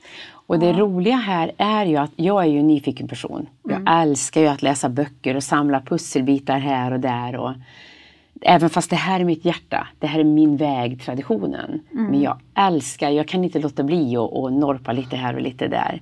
[0.46, 3.48] Och det roliga här är ju att jag är ju en nyfiken person.
[3.64, 4.02] Jag mm.
[4.02, 7.36] älskar ju att läsa böcker och samla pusselbitar här och där.
[7.36, 7.52] Och,
[8.42, 11.80] även fast det här är mitt hjärta, det här är min väg, traditionen.
[11.92, 12.06] Mm.
[12.06, 16.02] Men jag älskar, jag kan inte låta bli att norpa lite här och lite där.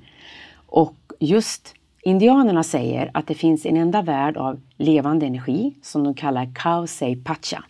[0.54, 6.14] Och just indianerna säger att det finns en enda värld av levande energi som de
[6.14, 7.64] kallar Kausei Pacha.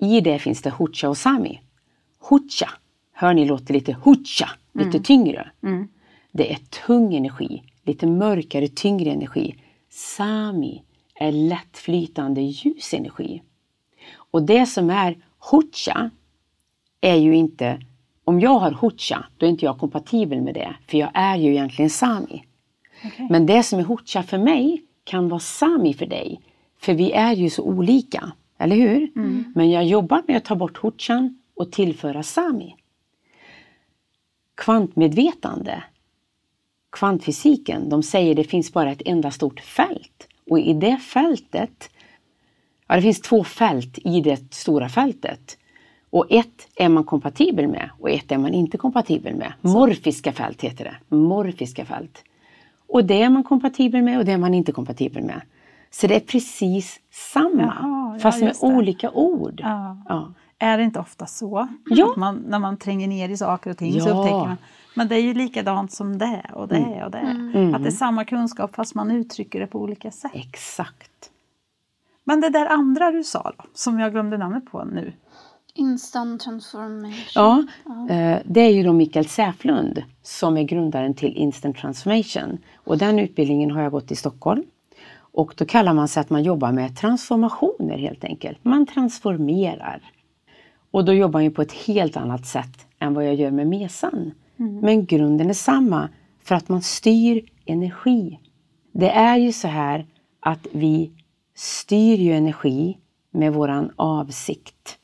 [0.00, 1.60] I det finns det Hucha och Sami.
[2.28, 2.70] Hucha,
[3.12, 5.02] hör ni låter lite Hucha, lite mm.
[5.02, 5.50] tyngre.
[5.62, 5.88] Mm.
[6.32, 9.54] Det är tung energi, lite mörkare, tyngre energi.
[9.90, 10.82] Sami
[11.14, 13.42] är lättflytande ljus energi.
[14.14, 15.16] Och det som är
[15.50, 16.10] Hucha
[17.00, 17.80] är ju inte,
[18.24, 21.50] om jag har Hucha, då är inte jag kompatibel med det, för jag är ju
[21.50, 22.44] egentligen Sami.
[23.06, 23.26] Okay.
[23.30, 26.40] Men det som är Hucha för mig kan vara Sami för dig,
[26.78, 29.10] för vi är ju så olika, eller hur?
[29.16, 29.52] Mm.
[29.54, 32.76] Men jag jobbar med att ta bort Huchan och tillföra Sami.
[34.54, 35.82] Kvantmedvetande,
[36.92, 41.90] kvantfysiken, de säger det finns bara ett enda stort fält och i det fältet,
[42.88, 45.58] ja det finns två fält i det stora fältet.
[46.10, 49.52] Och ett är man kompatibel med och ett är man inte kompatibel med.
[49.60, 51.16] Morfiska fält heter det.
[51.16, 52.24] Morfiska fält.
[52.86, 55.40] Och det är man kompatibel med och det är man inte kompatibel med.
[55.90, 59.60] Så det är precis samma, Jaha, fast med olika ord.
[59.64, 59.96] Ja.
[60.08, 60.32] Ja.
[60.62, 61.68] Är det inte ofta så?
[61.86, 62.14] Ja.
[62.16, 64.04] Man, när man tränger ner i saker och ting ja.
[64.04, 64.56] så upptäcker man
[64.94, 67.04] men det är ju likadant som det och det mm.
[67.04, 67.18] och det.
[67.18, 67.74] Mm.
[67.74, 70.30] Att det är samma kunskap fast man uttrycker det på olika sätt.
[70.34, 71.30] Exakt.
[72.24, 75.12] Men det där andra du sa då, som jag glömde namnet på nu.
[75.74, 77.14] Instant transformation.
[77.34, 78.14] Ja, ja.
[78.14, 82.58] Eh, det är ju då Mikael Säflund som är grundaren till Instant transformation.
[82.74, 84.64] Och den utbildningen har jag gått i Stockholm.
[85.32, 88.64] Och då kallar man sig att man jobbar med transformationer helt enkelt.
[88.64, 90.02] Man transformerar.
[90.90, 94.32] Och då jobbar jag på ett helt annat sätt än vad jag gör med mesan.
[94.58, 94.80] Mm.
[94.80, 96.08] Men grunden är samma
[96.42, 98.38] för att man styr energi.
[98.92, 100.06] Det är ju så här
[100.40, 101.10] att vi
[101.54, 102.98] styr ju energi
[103.30, 104.98] med våran avsikt.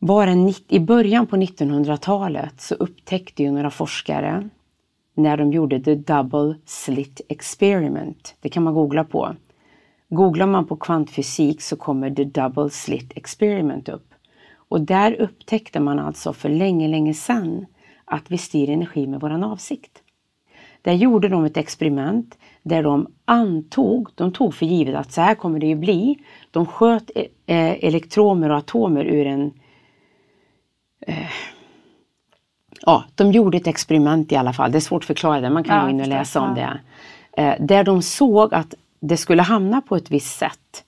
[0.00, 0.34] Bara
[0.68, 4.48] I början på 1900-talet så upptäckte ju några forskare
[5.14, 8.34] när de gjorde the double slit experiment.
[8.40, 9.36] Det kan man googla på.
[10.08, 14.07] Googlar man på kvantfysik så kommer the double slit experiment upp.
[14.68, 17.66] Och där upptäckte man alltså för länge, länge sedan
[18.04, 20.02] att vi styr energi med våran avsikt.
[20.82, 25.34] Där gjorde de ett experiment där de antog, de tog för givet att så här
[25.34, 26.18] kommer det ju bli.
[26.50, 27.10] De sköt
[27.46, 29.52] eh, elektroner och atomer ur en
[31.06, 31.30] eh,
[32.80, 34.72] Ja, de gjorde ett experiment i alla fall.
[34.72, 36.80] Det är svårt att förklara det, man kan ja, gå in och läsa om det.
[37.32, 40.84] Eh, där de såg att det skulle hamna på ett visst sätt.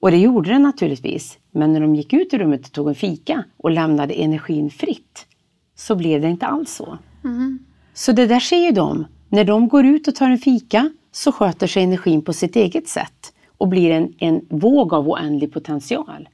[0.00, 1.38] Och det gjorde det naturligtvis.
[1.50, 5.26] Men när de gick ut i rummet och tog en fika och lämnade energin fritt
[5.74, 6.98] så blev det inte alls så.
[7.24, 7.58] Mm.
[7.94, 9.06] Så det där ser ju de.
[9.28, 12.88] När de går ut och tar en fika så sköter sig energin på sitt eget
[12.88, 16.28] sätt och blir en, en våg av oändlig potential.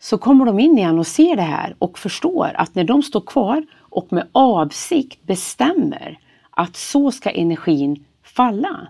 [0.00, 3.20] Så kommer de in igen och ser det här och förstår att när de står
[3.20, 6.18] kvar och med avsikt bestämmer
[6.50, 8.88] att så ska energin falla,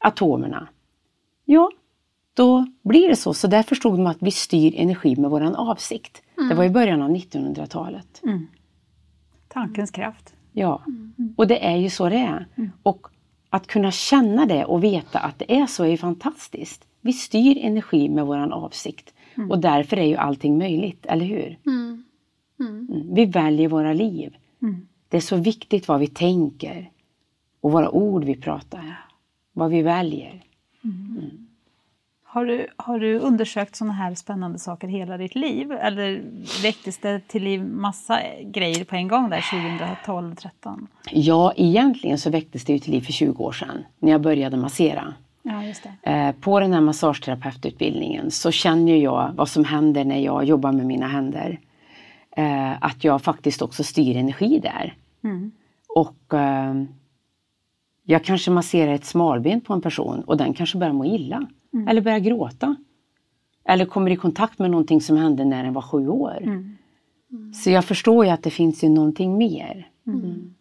[0.00, 0.68] atomerna,
[1.44, 1.70] ja,
[2.38, 3.34] då blir det så.
[3.34, 6.22] Så där förstod de att vi styr energi med våran avsikt.
[6.36, 6.48] Mm.
[6.48, 8.20] Det var i början av 1900-talet.
[8.22, 8.46] Mm.
[9.48, 10.34] Tankens kraft.
[10.52, 11.34] Ja, mm.
[11.36, 12.46] och det är ju så det är.
[12.56, 12.70] Mm.
[12.82, 13.06] Och
[13.50, 16.86] att kunna känna det och veta att det är så är ju fantastiskt.
[17.00, 19.14] Vi styr energi med våran avsikt.
[19.36, 19.50] Mm.
[19.50, 21.58] Och därför är ju allting möjligt, eller hur?
[21.66, 22.04] Mm.
[22.60, 23.14] Mm.
[23.14, 24.36] Vi väljer våra liv.
[25.08, 26.90] Det är så viktigt vad vi tänker
[27.60, 29.04] och våra ord vi pratar.
[29.52, 30.44] Vad vi väljer.
[32.30, 35.72] Har du, har du undersökt sådana här spännande saker hela ditt liv?
[35.72, 36.22] Eller
[36.62, 40.86] väcktes det till liv massa grejer på en gång där 2012-13?
[41.10, 45.14] Ja, egentligen så väcktes det till liv för 20 år sedan när jag började massera.
[45.42, 46.10] Ja, just det.
[46.12, 50.86] Eh, på den här massageterapeututbildningen så känner jag vad som händer när jag jobbar med
[50.86, 51.60] mina händer.
[52.36, 54.94] Eh, att jag faktiskt också styr energi där.
[55.24, 55.52] Mm.
[55.88, 56.74] Och eh,
[58.04, 61.46] jag kanske masserar ett smalbent på en person och den kanske börjar må illa.
[61.74, 61.88] Mm.
[61.88, 62.76] Eller börjar gråta.
[63.64, 66.38] Eller kommer i kontakt med någonting som hände när den var sju år.
[66.42, 66.76] Mm.
[67.32, 67.54] Mm.
[67.54, 69.88] Så jag förstår ju att det finns ju någonting mer.
[70.06, 70.54] Mm.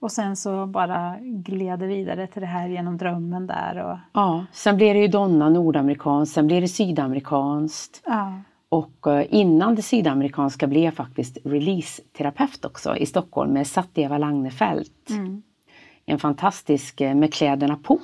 [0.00, 3.84] Och sen så bara gled det vidare till det här genom drömmen där.
[3.84, 3.98] Och...
[4.12, 8.02] Ja, sen blev det ju Donna nordamerikanskt, sen blev det sydamerikanskt.
[8.06, 8.40] Ja.
[8.68, 15.10] Och eh, innan det sydamerikanska blev jag faktiskt release-terapeut också i Stockholm med Satteva Lagnefelt.
[15.10, 15.42] Mm.
[16.06, 18.00] En fantastisk eh, med kläderna på.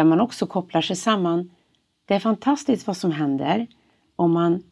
[0.00, 1.50] Där man också kopplar sig samman.
[2.04, 3.66] Det är fantastiskt vad som händer
[4.16, 4.62] om man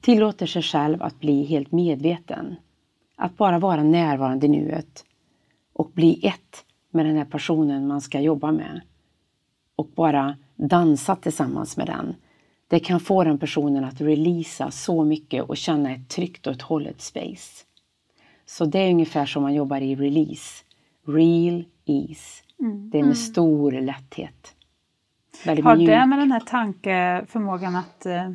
[0.00, 2.56] tillåter sig själv att bli helt medveten.
[3.16, 5.04] Att bara vara närvarande i nuet
[5.72, 8.80] och bli ett med den här personen man ska jobba med.
[9.76, 12.14] Och bara dansa tillsammans med den.
[12.68, 16.62] Det kan få den personen att releasa så mycket och känna ett tryggt och ett
[16.62, 17.64] hållet space.
[18.46, 20.64] Så det är ungefär som man jobbar i release.
[21.06, 22.42] Real ease.
[22.60, 22.90] Mm.
[22.90, 23.14] Det är med mm.
[23.14, 24.55] stor lätthet.
[25.46, 25.88] Väldigt Har mjuk.
[25.88, 28.30] det med den här tankeförmågan att eh,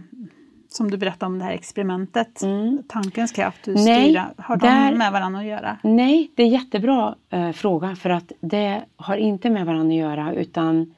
[0.70, 2.84] som du berättade om det här experimentet, mm.
[2.88, 5.78] tankens kraft, hur Nej, styra, har de där, med varandra att göra?
[5.84, 10.34] Nej, det är jättebra eh, fråga för att det har inte med varandra att göra
[10.34, 10.94] utan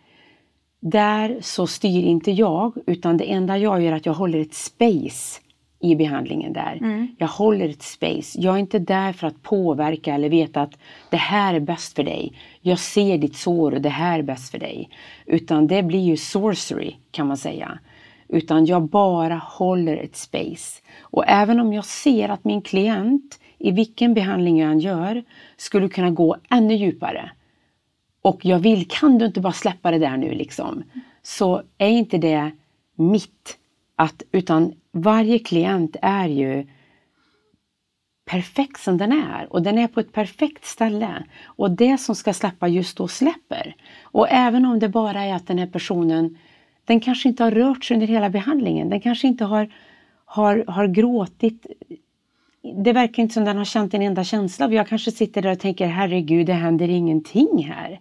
[0.79, 4.53] där så styr inte jag utan det enda jag gör är att jag håller ett
[4.53, 5.41] space
[5.83, 6.77] i behandlingen där.
[6.81, 7.07] Mm.
[7.17, 8.41] Jag håller ett space.
[8.41, 10.77] Jag är inte där för att påverka eller veta att
[11.09, 12.33] det här är bäst för dig.
[12.61, 14.89] Jag ser ditt sår och det här är bäst för dig.
[15.25, 17.79] Utan det blir ju sorcery kan man säga.
[18.27, 20.81] Utan jag bara håller ett space.
[21.01, 25.23] Och även om jag ser att min klient i vilken behandling jag än gör
[25.57, 27.31] skulle kunna gå ännu djupare.
[28.21, 30.83] Och jag vill, kan du inte bara släppa det där nu liksom?
[31.23, 32.51] Så är inte det
[32.95, 33.57] mitt.
[33.95, 36.67] Att, utan varje klient är ju
[38.25, 41.23] perfekt som den är och den är på ett perfekt ställe.
[41.45, 43.75] Och det som ska släppa just då släpper.
[44.03, 46.37] Och även om det bara är att den här personen
[46.85, 48.89] den kanske inte har rört sig under hela behandlingen.
[48.89, 49.69] Den kanske inte har,
[50.25, 51.65] har, har gråtit.
[52.83, 54.71] Det verkar inte som den har känt en enda känsla.
[54.71, 57.99] Jag kanske sitter där och tänker herregud, det händer ingenting här.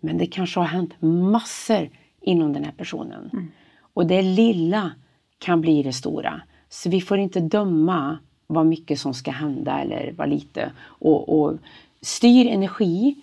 [0.00, 1.88] Men det kanske har hänt massor
[2.20, 3.30] inom den här personen.
[3.32, 3.48] Mm.
[3.94, 4.92] Och det lilla
[5.38, 6.40] kan bli det stora.
[6.68, 10.70] Så vi får inte döma vad mycket som ska hända eller vad lite.
[10.78, 11.58] Och, och
[12.00, 13.16] styr energi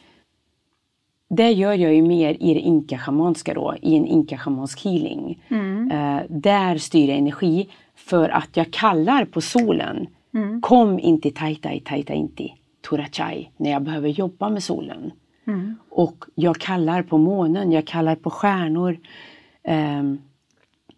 [1.36, 5.44] det gör jag ju mer i det inka-schamanska då, i en inka-schamansk healing.
[5.48, 5.92] Mm.
[5.92, 10.08] Uh, där styr jag energi för att jag kallar på solen.
[10.34, 10.62] Mm.
[10.62, 12.54] Kom inte tajta i tajta inti,
[12.90, 15.12] turachai, när jag behöver jobba med solen.
[15.48, 15.76] Mm.
[15.90, 18.98] Och jag kallar på månen, jag kallar på stjärnor.
[20.00, 20.22] Um,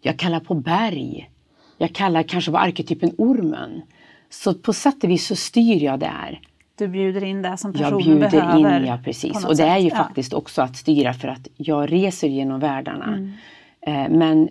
[0.06, 1.30] jag kallar på berg.
[1.78, 3.82] Jag kallar kanske på arketypen ormen.
[4.30, 6.40] Så på sätt och vis så styr jag där.
[6.78, 8.10] Du bjuder in det som personen behöver.
[8.10, 9.44] Jag bjuder behöver, in, ja precis.
[9.44, 9.66] Och det sätt.
[9.66, 9.96] är ju ja.
[9.96, 13.06] faktiskt också att styra för att jag reser genom världarna.
[13.06, 13.32] Mm.
[13.80, 14.48] Eh, men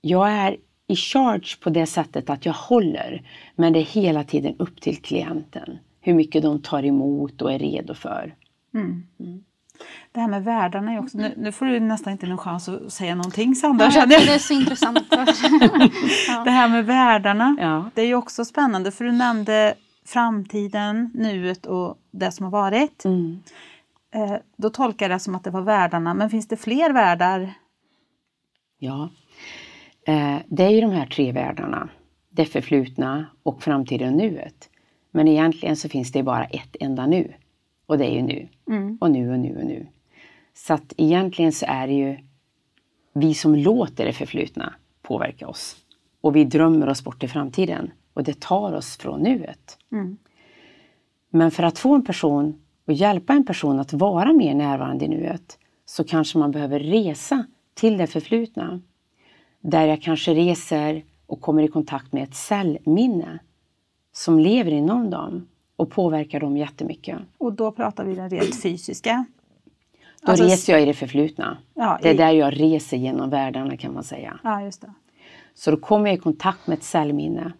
[0.00, 3.22] jag är i charge på det sättet att jag håller.
[3.56, 5.78] Men det är hela tiden upp till klienten.
[6.00, 8.34] Hur mycket de tar emot och är redo för.
[8.74, 9.06] Mm.
[9.20, 9.44] Mm.
[10.12, 12.92] Det här med världarna är också, nu, nu, får du nästan inte någon chans att
[12.92, 13.90] säga någonting Sandra.
[13.94, 14.98] Ja, det är så intressant.
[16.28, 16.44] ja.
[16.44, 17.90] Det här med världarna, ja.
[17.94, 19.74] det är ju också spännande för du nämnde
[20.06, 23.04] framtiden, nuet och det som har varit.
[23.04, 23.42] Mm.
[24.14, 27.54] Eh, då tolkar jag det som att det var världarna, men finns det fler världar?
[28.78, 29.10] Ja,
[30.06, 31.88] eh, det är ju de här tre världarna.
[32.30, 34.68] Det förflutna och framtiden och nuet.
[35.10, 37.34] Men egentligen så finns det bara ett enda nu.
[37.88, 38.48] Och det är ju nu.
[38.70, 38.98] Mm.
[39.00, 39.86] Och nu och nu och nu.
[40.54, 42.18] Så att egentligen så är det ju
[43.12, 45.76] vi som låter det förflutna påverka oss.
[46.20, 49.78] Och vi drömmer oss bort till framtiden och det tar oss från nuet.
[49.92, 50.16] Mm.
[51.30, 55.08] Men för att få en person och hjälpa en person att vara mer närvarande i
[55.08, 58.80] nuet så kanske man behöver resa till det förflutna.
[59.60, 63.38] Där jag kanske reser och kommer i kontakt med ett cellminne
[64.12, 65.48] som lever inom dem
[65.78, 67.18] och påverkar dem jättemycket.
[67.38, 69.24] Och då pratar vi den rent fysiska?
[70.22, 71.58] Då alltså, reser jag i det förflutna.
[71.74, 72.16] Ja, det är i...
[72.16, 74.40] där jag reser genom världarna kan man säga.
[74.44, 74.92] Ja, just det.
[75.54, 77.52] Så då kommer jag i kontakt med ett cellminne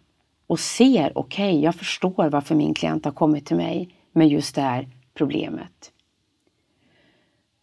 [0.46, 4.54] och ser, okej, okay, jag förstår varför min klient har kommit till mig med just
[4.54, 5.92] det här problemet.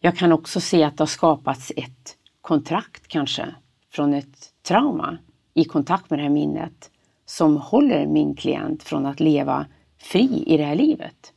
[0.00, 3.54] Jag kan också se att det har skapats ett kontrakt kanske
[3.90, 5.18] från ett trauma
[5.54, 6.90] i kontakt med det här minnet
[7.26, 9.66] som håller min klient från att leva
[10.06, 11.32] fri i det här livet.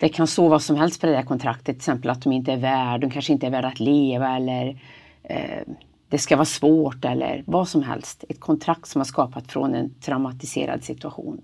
[0.00, 2.52] Det kan stå vad som helst på det där kontraktet, till exempel att de inte
[2.52, 4.80] är värda, de kanske inte är värda att leva eller
[5.22, 5.60] eh,
[6.08, 8.24] det ska vara svårt eller vad som helst.
[8.28, 11.40] Ett kontrakt som har skapat från en traumatiserad situation.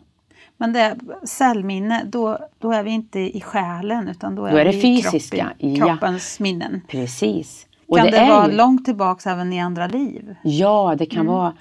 [0.56, 4.64] Men det cellminne, då, då är vi inte i själen utan då är, då är
[4.64, 6.42] det vi fysiska, kroppen, kroppens ja.
[6.42, 6.80] minnen.
[6.88, 7.66] Precis.
[7.86, 8.56] Och kan det, det vara ju...
[8.56, 10.34] långt tillbaks även i andra liv?
[10.42, 11.32] Ja, det kan mm.
[11.32, 11.52] vara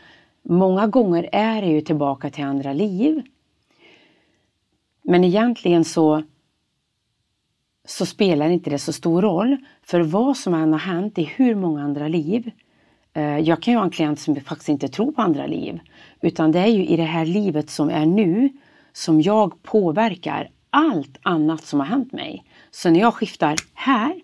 [0.43, 3.21] Många gånger är det ju tillbaka till andra liv.
[5.03, 6.23] Men egentligen så,
[7.85, 9.57] så spelar inte det så stor roll.
[9.83, 12.51] För vad som än har hänt i hur många andra liv.
[13.13, 15.79] Eh, jag kan ju ha en klient som faktiskt inte tror på andra liv.
[16.21, 18.49] Utan det är ju i det här livet som är nu
[18.93, 22.45] som jag påverkar allt annat som har hänt mig.
[22.71, 24.21] Så när jag skiftar här,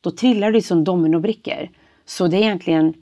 [0.00, 1.68] då trillar det som dominobrickor.
[2.04, 2.94] Så det är egentligen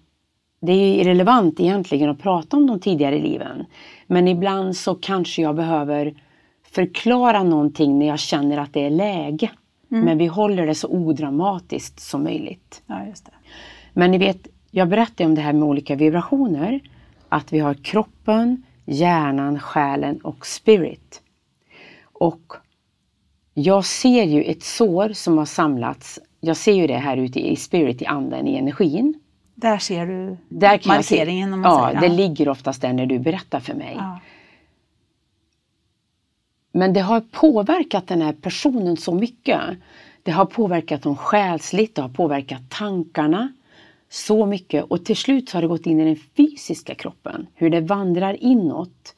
[0.60, 3.64] det är irrelevant egentligen att prata om de tidigare liven.
[4.06, 6.14] Men ibland så kanske jag behöver
[6.70, 9.50] förklara någonting när jag känner att det är läge.
[9.90, 10.04] Mm.
[10.04, 12.82] Men vi håller det så odramatiskt som möjligt.
[12.86, 13.32] Ja, just det.
[13.92, 16.80] Men ni vet, jag berättade om det här med olika vibrationer.
[17.28, 21.22] Att vi har kroppen, hjärnan, själen och spirit.
[22.02, 22.52] Och
[23.54, 26.18] jag ser ju ett sår som har samlats.
[26.40, 29.20] Jag ser ju det här ute i spirit, i anden, i energin.
[29.54, 31.52] Där ser du där markeringen?
[31.52, 32.00] Om man ja, säger.
[32.00, 33.94] det ligger oftast där när du berättar för mig.
[33.98, 34.20] Ja.
[36.72, 39.60] Men det har påverkat den här personen så mycket.
[40.22, 43.52] Det har påverkat dem själsligt, det har påverkat tankarna
[44.10, 47.70] så mycket och till slut så har det gått in i den fysiska kroppen, hur
[47.70, 49.14] det vandrar inåt.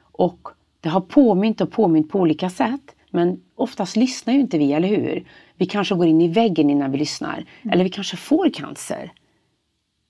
[0.00, 0.48] Och
[0.80, 4.88] det har påmint och påmint på olika sätt men oftast lyssnar ju inte vi, eller
[4.88, 5.24] hur?
[5.56, 7.34] Vi kanske går in i väggen innan vi lyssnar.
[7.34, 7.72] Mm.
[7.72, 9.12] Eller vi kanske får cancer.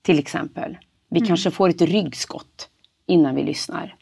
[0.01, 0.77] Till exempel.
[1.09, 1.27] Vi mm.
[1.27, 2.69] kanske får ett ryggskott
[3.05, 3.95] innan vi lyssnar.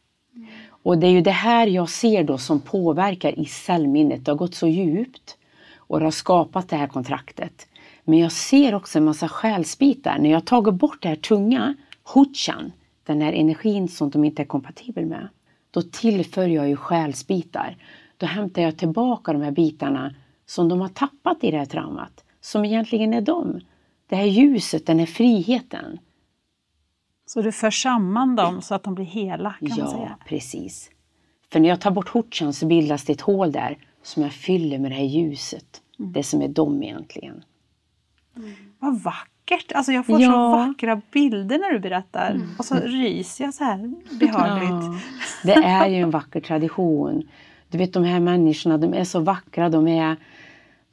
[0.83, 4.25] Och det är ju det här jag ser då som påverkar i cellminnet.
[4.25, 5.37] Det har gått så djupt
[5.77, 7.67] och det har skapat det här kontraktet.
[8.03, 10.17] Men jag ser också en massa själsbitar.
[10.19, 11.75] När jag tagit bort det här tunga,
[12.13, 12.71] huchan,
[13.03, 15.27] den här energin som de inte är kompatibel med.
[15.71, 17.77] Då tillför jag ju själsbitar.
[18.17, 20.15] Då hämtar jag tillbaka de här bitarna
[20.45, 22.23] som de har tappat i det här traumat.
[22.41, 23.61] Som egentligen är dem
[24.07, 25.99] det här ljuset, den här friheten.
[27.25, 29.53] Så du för samman dem så att de blir hela?
[29.59, 30.17] Kan ja, man säga.
[30.27, 30.89] precis.
[31.51, 34.79] För när jag tar bort hotchan så bildas det ett hål där som jag fyller
[34.79, 35.81] med det här ljuset.
[35.99, 36.13] Mm.
[36.13, 37.43] Det som är dem egentligen.
[38.37, 38.53] Mm.
[38.79, 39.71] Vad vackert!
[39.71, 40.31] Alltså jag får ja.
[40.31, 42.31] så vackra bilder när du berättar.
[42.31, 42.49] Mm.
[42.57, 44.69] Och så ryser jag så här behagligt.
[44.69, 44.99] Ja.
[45.43, 47.29] Det är ju en vacker tradition.
[47.69, 49.69] Du vet de här människorna, de är så vackra.
[49.69, 50.17] De är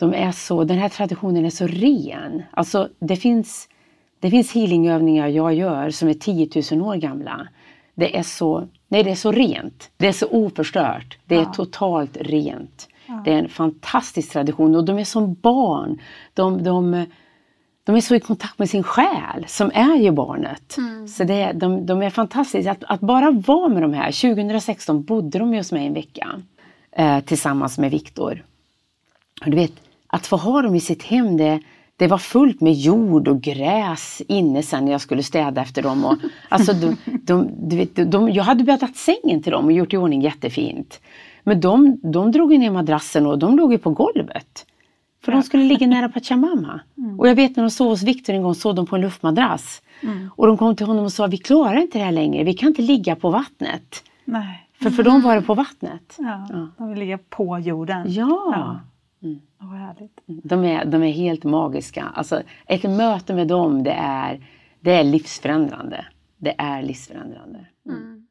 [0.00, 2.42] de är så, den här traditionen är så ren.
[2.50, 3.68] Alltså det finns,
[4.20, 7.48] det finns healingövningar jag gör som är 10 000 år gamla.
[7.94, 9.90] Det är så, nej, det är så rent.
[9.96, 11.18] Det är så oförstört.
[11.24, 11.52] Det är ja.
[11.52, 12.88] totalt rent.
[13.06, 13.22] Ja.
[13.24, 15.98] Det är en fantastisk tradition och de är som barn.
[16.34, 17.06] De, de,
[17.84, 20.76] de är så i kontakt med sin själ som är ju barnet.
[20.76, 21.08] Mm.
[21.08, 22.70] Så det, de, de är fantastiska.
[22.70, 24.34] Att, att, bara vara med de här.
[24.34, 26.42] 2016 bodde de hos mig en vecka
[26.92, 28.44] eh, tillsammans med Viktor.
[29.44, 29.72] Du vet,
[30.06, 31.60] att få ha dem i sitt hem, det,
[32.00, 36.04] det var fullt med jord och gräs inne sen när jag skulle städa efter dem.
[36.04, 36.16] Och,
[36.48, 39.96] alltså, de, de, du vet, de, jag hade bäddat sängen till dem och gjort i
[39.96, 41.00] ordning jättefint.
[41.44, 44.66] Men de, de drog ner madrassen och de låg ju på golvet.
[45.24, 46.80] För de skulle ligga nära Pachamama.
[46.98, 47.20] Mm.
[47.20, 49.82] Och jag vet när de sov hos Viktor en gång sov de på en luftmadrass.
[50.02, 50.30] Mm.
[50.36, 52.68] Och de kom till honom och sa, vi klarar inte det här längre, vi kan
[52.68, 54.04] inte ligga på vattnet.
[54.24, 54.68] Nej.
[54.82, 56.16] För för dem var det på vattnet.
[56.18, 56.68] Ja, ja.
[56.78, 58.04] De vill ligga på jorden.
[58.12, 58.52] Ja.
[58.52, 58.80] ja.
[59.22, 59.40] Mm.
[59.60, 60.20] Oh, härligt.
[60.26, 62.04] De, är, de är helt magiska.
[62.14, 64.46] Alltså, ett möte med dem det är,
[64.80, 66.06] det är livsförändrande.
[66.36, 67.66] Det är livsförändrande.
[67.86, 67.98] Mm.
[67.98, 68.26] mm.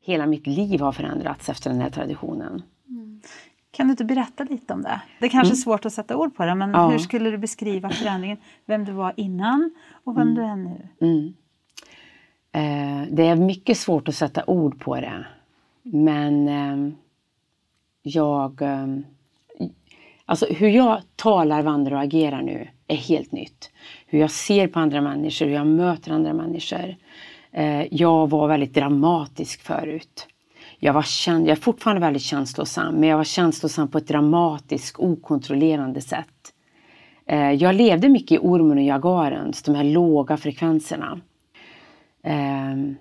[0.00, 2.62] Hela mitt liv har förändrats efter den här traditionen.
[2.88, 3.20] Mm.
[3.70, 5.00] Kan du inte berätta lite om det?
[5.20, 5.56] Det kanske är mm.
[5.56, 6.90] svårt att sätta ord på det, men ja.
[6.90, 8.38] hur skulle du beskriva förändringen?
[8.66, 9.70] Vem du var innan
[10.04, 10.34] och vem mm.
[10.34, 10.88] du är nu?
[12.54, 15.26] Eh, det är mycket svårt att sätta ord på det.
[15.82, 16.94] Men eh,
[18.02, 18.62] jag...
[18.62, 19.04] Ehm,
[20.24, 23.70] alltså hur jag talar, vandrar och agerar nu är helt nytt.
[24.06, 26.96] Hur jag ser på andra människor, hur jag möter andra människor.
[27.52, 30.26] Eh, jag var väldigt dramatisk förut.
[30.78, 34.98] Jag, var känd, jag är fortfarande väldigt känslosam, men jag var känslosam på ett dramatiskt,
[34.98, 36.52] okontrollerande sätt.
[37.26, 41.20] Eh, jag levde mycket i ormen och jagarens, de här låga frekvenserna.
[42.24, 42.96] Um,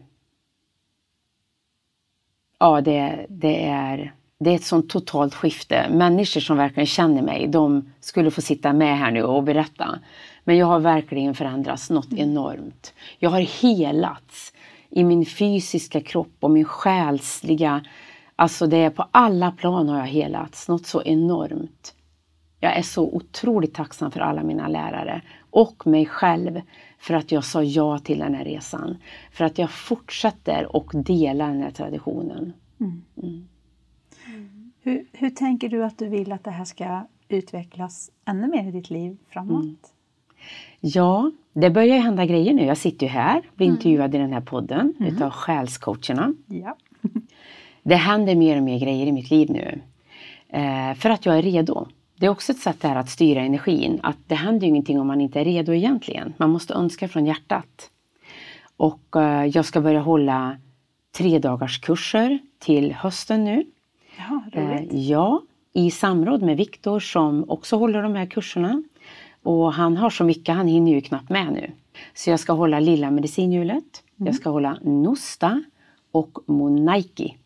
[2.60, 5.90] ja, det, det, är, det är ett sånt totalt skifte.
[5.90, 10.00] Människor som verkligen känner mig, de skulle få sitta med här nu och berätta.
[10.44, 12.30] Men jag har verkligen förändrats något mm.
[12.30, 12.94] enormt.
[13.20, 14.54] Jag har helats
[14.90, 17.86] i min fysiska kropp och min själsliga...
[18.36, 21.94] Alltså det är på alla plan har jag helats, något så enormt.
[22.60, 26.62] Jag är så otroligt tacksam för alla mina lärare och mig själv
[27.04, 28.98] för att jag sa ja till den här resan.
[29.32, 32.54] För att jag fortsätter och delar den här traditionen.
[32.80, 33.04] Mm.
[33.24, 33.48] Mm.
[34.82, 38.72] Hur, hur tänker du att du vill att det här ska utvecklas ännu mer i
[38.72, 39.64] ditt liv framåt?
[39.64, 39.76] Mm.
[40.80, 42.66] Ja, det börjar ju hända grejer nu.
[42.66, 43.78] Jag sitter ju här, blir mm.
[43.78, 45.16] intervjuad i den här podden mm.
[45.16, 46.34] utav själscoacherna.
[46.48, 46.78] Ja.
[47.84, 49.82] det händer mer och mer grejer i mitt liv nu.
[50.50, 51.88] Eh, för att jag är redo.
[52.24, 54.00] Det är också ett sätt här att styra energin.
[54.04, 56.34] Att det händer ju ingenting om man inte är redo egentligen.
[56.38, 57.90] Man måste önska från hjärtat.
[58.78, 60.58] Och eh, jag ska börja hålla
[61.18, 63.66] tre dagars kurser till hösten nu.
[64.18, 64.94] Ja, roligt.
[64.94, 65.42] Eh, ja,
[65.74, 68.84] i samråd med Viktor som också håller de här kurserna.
[69.42, 71.72] Och han har så mycket, han hinner ju knappt med nu.
[72.14, 74.28] Så jag ska hålla Lilla medicinhjulet, mm.
[74.28, 75.64] jag ska hålla Nosta
[76.12, 77.38] och Monaiki.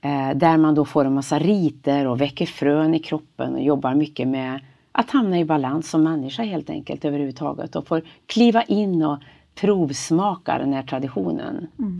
[0.00, 3.94] Eh, där man då får en massa riter och väcker frön i kroppen och jobbar
[3.94, 4.60] mycket med
[4.92, 9.18] att hamna i balans som människa helt enkelt överhuvudtaget och får kliva in och
[9.54, 11.66] provsmaka den här traditionen.
[11.78, 11.98] Mm.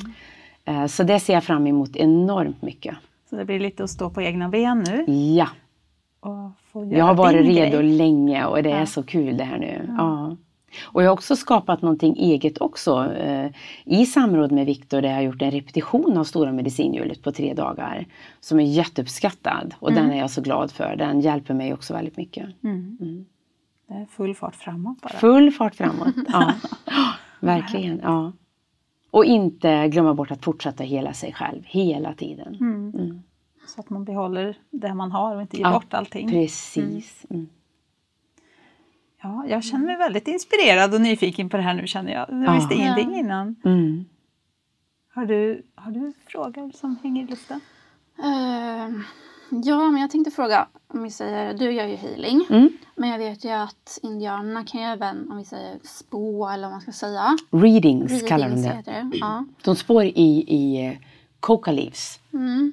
[0.65, 2.97] Eh, så det ser jag fram emot enormt mycket.
[3.31, 5.13] Så det blir lite att stå på egna ben nu?
[5.13, 5.49] Ja.
[6.91, 7.97] jag har varit redo grej.
[7.97, 9.85] länge och det är så kul det här nu.
[9.89, 9.95] Ja.
[9.97, 10.37] ja.
[10.85, 13.51] Och jag har också skapat någonting eget också eh,
[13.85, 17.55] i samråd med Viktor där jag har gjort en repetition av Stora medicinhjulet på tre
[17.55, 18.07] dagar.
[18.41, 20.03] Som är jätteuppskattad och mm.
[20.03, 20.97] den är jag så glad för.
[20.97, 22.47] Den hjälper mig också väldigt mycket.
[22.65, 22.99] Mm.
[23.01, 23.27] Mm.
[23.89, 25.13] Det är full fart framåt bara.
[25.13, 26.53] Full fart framåt, ja.
[27.41, 28.33] Verkligen, ja.
[29.11, 32.55] Och inte glömma bort att fortsätta hela sig själv hela tiden.
[32.61, 32.93] Mm.
[32.95, 33.23] Mm.
[33.67, 36.29] Så att man behåller det man har och inte ger ja, bort allting.
[36.29, 37.27] Precis.
[39.25, 39.37] Mm.
[39.37, 39.49] mm.
[39.49, 42.45] Ja, jag känner mig väldigt inspirerad och nyfiken på det här nu känner jag.
[42.47, 42.81] Jag visste ja.
[42.81, 43.57] ingenting innan.
[43.65, 44.05] Mm.
[45.15, 47.61] Har, du, har du frågor som hänger i luften?
[48.19, 49.01] Uh,
[49.51, 52.47] ja, men jag tänkte fråga om vi säger, du gör ju healing.
[52.51, 52.69] Mm.
[52.95, 56.73] Men jag vet ju att indianerna kan ju även, om vi säger spå eller vad
[56.73, 57.37] man ska säga.
[57.51, 58.83] Readings, Readings kallar de det.
[58.85, 59.11] det.
[59.13, 59.45] Ja.
[59.65, 60.93] De spår i, i eh,
[61.41, 62.21] coca leaves.
[62.33, 62.73] Mm.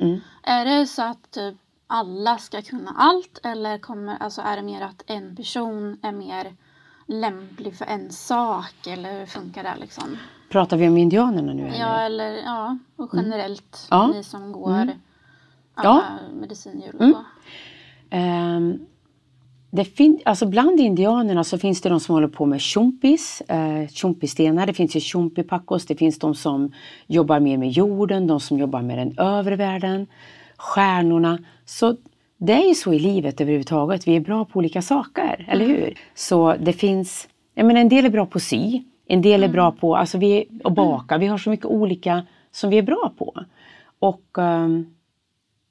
[0.00, 0.20] Mm.
[0.42, 1.54] Är det så att typ
[1.86, 6.52] alla ska kunna allt eller kommer, alltså är det mer att en person är mer
[7.06, 10.16] lämplig för en sak eller hur funkar det liksom?
[10.50, 11.66] Pratar vi om indianerna nu?
[11.66, 11.78] Eller?
[11.78, 14.10] Ja, eller ja, och generellt mm.
[14.10, 14.98] ni som går mm.
[15.74, 16.04] alla ja.
[16.40, 17.14] medicindjur och mm.
[18.10, 18.86] Um,
[19.70, 23.88] det fin- alltså bland indianerna så finns det de som håller på med chumpis, eh,
[23.88, 24.66] chumpistenar.
[24.66, 26.72] Det finns ju chumpipakos, det finns de som
[27.06, 30.06] jobbar mer med jorden, de som jobbar med den övre världen
[30.56, 31.38] stjärnorna.
[31.64, 31.96] Så
[32.38, 34.08] det är ju så i livet överhuvudtaget.
[34.08, 35.76] Vi är bra på olika saker, eller mm.
[35.76, 35.98] hur?
[36.14, 39.48] Så det finns, jag menar en del är bra på att sy, en del är
[39.48, 39.76] bra mm.
[39.76, 41.18] på alltså vi, att baka.
[41.18, 43.44] Vi har så mycket olika som vi är bra på.
[43.98, 44.94] Och um,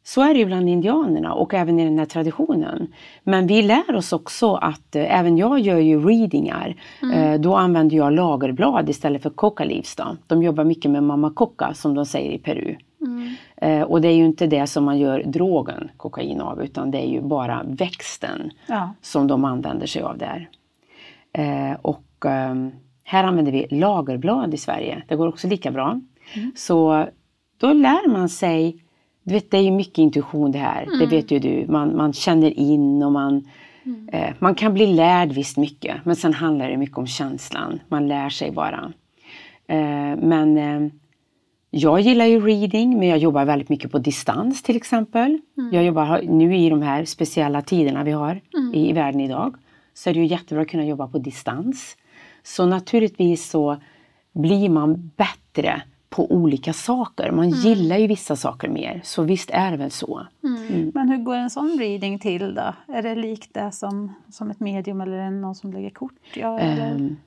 [0.05, 2.93] så är det ju bland indianerna och även i den här traditionen.
[3.23, 6.75] Men vi lär oss också att, eh, även jag gör ju readingar.
[7.01, 7.19] Mm.
[7.19, 9.95] Eh, då använder jag lagerblad istället för coca leaves.
[9.95, 10.17] Då.
[10.27, 12.75] De jobbar mycket med mamma coca som de säger i Peru.
[13.05, 13.35] Mm.
[13.57, 16.97] Eh, och det är ju inte det som man gör drogen kokain av utan det
[16.97, 18.93] är ju bara växten ja.
[19.01, 20.49] som de använder sig av där.
[21.33, 22.55] Eh, och eh,
[23.03, 25.03] här använder vi lagerblad i Sverige.
[25.07, 26.01] Det går också lika bra.
[26.33, 26.51] Mm.
[26.55, 27.07] Så
[27.57, 28.83] då lär man sig
[29.23, 30.99] du vet, det är ju mycket intuition det här, mm.
[30.99, 31.65] det vet ju du.
[31.67, 33.47] Man, man känner in och man,
[33.85, 34.09] mm.
[34.09, 37.79] eh, man kan bli lärd visst mycket men sen handlar det mycket om känslan.
[37.87, 38.93] Man lär sig bara.
[39.67, 40.91] Eh, men eh,
[41.75, 45.39] jag gillar ju reading men jag jobbar väldigt mycket på distans till exempel.
[45.57, 45.73] Mm.
[45.73, 48.73] Jag jobbar nu i de här speciella tiderna vi har mm.
[48.73, 49.55] i, i världen idag.
[49.93, 51.97] Så är det ju jättebra att kunna jobba på distans.
[52.43, 53.77] Så naturligtvis så
[54.33, 57.31] blir man bättre på olika saker.
[57.31, 57.59] Man mm.
[57.59, 60.21] gillar ju vissa saker mer, så visst är det väl så.
[60.43, 60.67] Mm.
[60.67, 60.91] Mm.
[60.93, 62.73] Men hur går en sån reading till då?
[62.93, 66.13] Är det likt det som, som ett medium eller är det någon som lägger kort?
[66.33, 66.59] Ja,
[66.95, 67.17] um,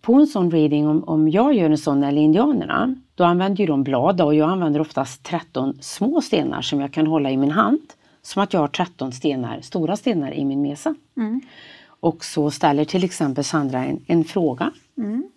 [0.00, 3.66] på en sån reading, om, om jag gör en sån eller indianerna, då använder ju
[3.66, 7.50] de blad och jag använder oftast 13 små stenar som jag kan hålla i min
[7.50, 7.92] hand.
[8.22, 10.94] Som att jag har 13 stenar, stora stenar i min mesa.
[11.16, 11.40] Mm.
[11.86, 14.70] Och så ställer till exempel Sandra en, en fråga.
[14.96, 15.30] Mm.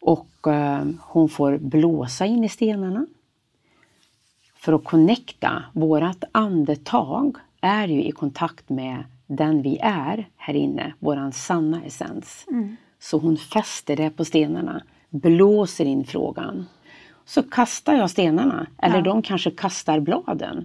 [0.00, 3.06] Och eh, hon får blåsa in i stenarna.
[4.56, 10.94] För att connecta, vårat andetag är ju i kontakt med den vi är här inne,
[10.98, 12.44] våran sanna essens.
[12.48, 12.76] Mm.
[12.98, 16.66] Så hon fäster det på stenarna, blåser in frågan.
[17.24, 19.02] Så kastar jag stenarna, eller ja.
[19.02, 20.64] de kanske kastar bladen.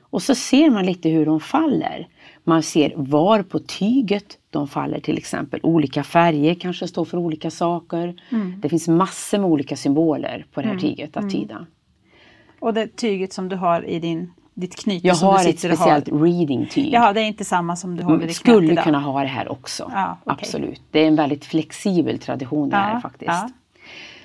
[0.00, 2.08] Och så ser man lite hur de faller.
[2.44, 5.60] Man ser var på tyget de faller till exempel.
[5.62, 8.22] Olika färger kanske står för olika saker.
[8.30, 8.60] Mm.
[8.60, 10.82] Det finns massor med olika symboler på det här mm.
[10.82, 11.30] tyget att mm.
[11.30, 11.66] tyda.
[12.60, 16.92] Och det tyget som du har i din ditt knyte jag har ett speciellt reading-tyg.
[16.92, 18.84] Ja, det är inte samma som du har vid ditt Skulle idag.
[18.84, 19.90] kunna ha det här också.
[19.94, 20.36] Ja, okay.
[20.38, 20.82] Absolut.
[20.90, 23.28] Det är en väldigt flexibel tradition det ja, här faktiskt.
[23.28, 23.50] Ja.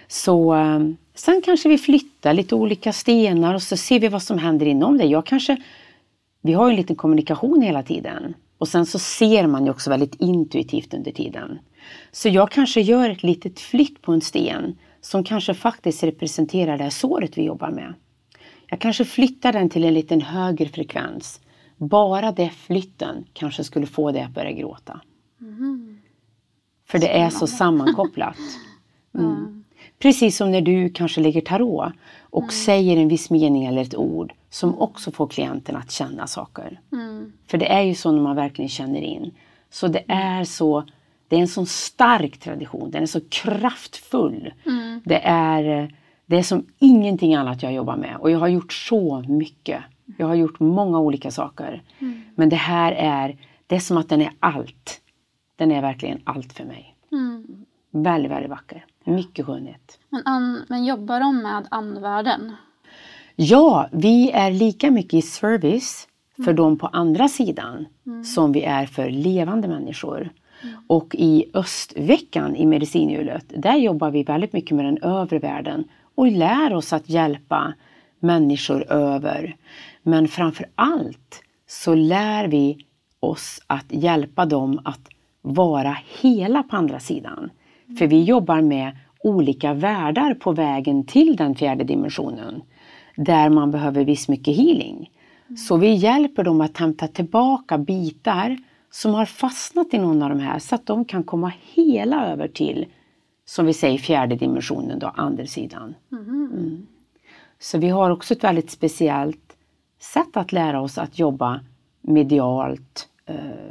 [0.07, 4.37] Så um, sen kanske vi flyttar lite olika stenar och så ser vi vad som
[4.37, 5.05] händer inom det.
[5.05, 5.57] Jag kanske,
[6.41, 8.33] vi har ju en liten kommunikation hela tiden.
[8.57, 11.59] Och sen så ser man ju också väldigt intuitivt under tiden.
[12.11, 16.83] Så jag kanske gör ett litet flytt på en sten som kanske faktiskt representerar det
[16.83, 17.93] här såret vi jobbar med.
[18.67, 21.41] Jag kanske flyttar den till en liten högre frekvens.
[21.77, 25.01] Bara det flytten kanske skulle få dig att börja gråta.
[25.41, 25.97] Mm.
[26.87, 28.37] För det är så sammankopplat.
[29.17, 29.64] Mm.
[29.99, 32.51] Precis som när du kanske lägger tarot och mm.
[32.51, 36.79] säger en viss mening eller ett ord som också får klienten att känna saker.
[36.91, 37.33] Mm.
[37.47, 39.31] För det är ju så när man verkligen känner in.
[39.69, 40.83] Så det är så
[41.27, 44.53] det är en sån stark tradition, den är så kraftfull.
[44.65, 45.01] Mm.
[45.05, 49.25] Det, är, det är som ingenting annat jag jobbar med och jag har gjort så
[49.27, 49.83] mycket.
[50.17, 51.83] Jag har gjort många olika saker.
[51.99, 52.21] Mm.
[52.35, 53.37] Men det här är,
[53.67, 55.01] det är som att den är allt.
[55.55, 56.95] Den är verkligen allt för mig.
[57.11, 57.65] Mm.
[57.91, 58.85] Väldigt, väldigt vacker.
[59.05, 59.99] Mycket skönhet.
[60.09, 62.55] Men, an, men jobbar de med andvärlden?
[63.35, 66.55] Ja, vi är lika mycket i service för mm.
[66.55, 68.23] dem på andra sidan mm.
[68.23, 70.29] som vi är för levande människor.
[70.63, 70.75] Mm.
[70.87, 75.83] Och i östveckan i medicinhjulet, där jobbar vi väldigt mycket med den övre världen
[76.15, 77.73] och lär oss att hjälpa
[78.19, 79.55] människor över.
[80.03, 82.85] Men framför allt så lär vi
[83.19, 85.09] oss att hjälpa dem att
[85.41, 87.49] vara hela på andra sidan.
[87.97, 92.61] För vi jobbar med olika världar på vägen till den fjärde dimensionen.
[93.15, 95.11] Där man behöver viss mycket healing.
[95.67, 98.57] Så vi hjälper dem att hämta tillbaka bitar
[98.91, 102.47] som har fastnat i någon av de här så att de kan komma hela över
[102.47, 102.85] till,
[103.45, 105.95] som vi säger, fjärde dimensionen, då, andesidan.
[106.11, 106.27] Mm.
[106.27, 106.87] Mm.
[107.59, 109.57] Så vi har också ett väldigt speciellt
[109.99, 111.59] sätt att lära oss att jobba
[112.01, 113.09] medialt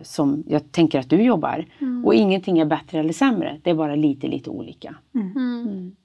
[0.02, 1.64] som jag tänker att du jobbar.
[1.78, 2.04] Mm.
[2.04, 4.94] Och ingenting är bättre eller sämre, det är bara lite, lite olika.
[5.14, 5.32] Mm.
[5.36, 5.66] Mm.
[5.66, 5.96] Mm.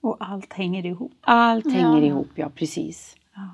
[0.00, 1.12] Och allt hänger ihop.
[1.20, 2.06] Allt hänger ja.
[2.06, 3.16] ihop, ja precis.
[3.34, 3.48] Ja.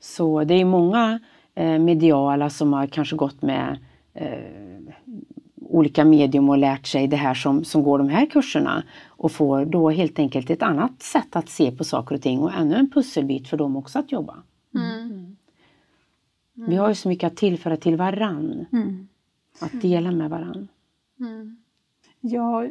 [0.00, 1.20] Så det är många
[1.54, 3.78] eh, mediala som har kanske gått med
[4.14, 4.28] eh,
[5.70, 9.64] olika medium och lärt sig det här som, som går de här kurserna och får
[9.64, 12.90] då helt enkelt ett annat sätt att se på saker och ting och ännu en
[12.90, 14.36] pusselbit för dem också att jobba.
[14.74, 15.19] Mm.
[16.60, 16.70] Mm.
[16.70, 18.66] Vi har ju så mycket att tillföra till varann.
[18.72, 19.08] Mm.
[19.60, 20.68] Att dela med varann.
[21.20, 21.56] Mm.
[22.20, 22.66] Ja,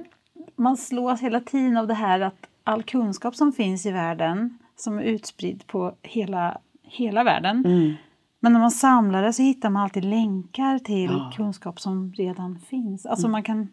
[0.55, 4.99] man slås hela tiden av det här att all kunskap som finns i världen som
[4.99, 7.93] är utspridd på hela, hela världen mm.
[8.39, 11.31] Men när man samlar det så hittar man alltid länkar till ja.
[11.35, 13.05] kunskap som redan finns.
[13.05, 13.31] Alltså mm.
[13.31, 13.67] man kan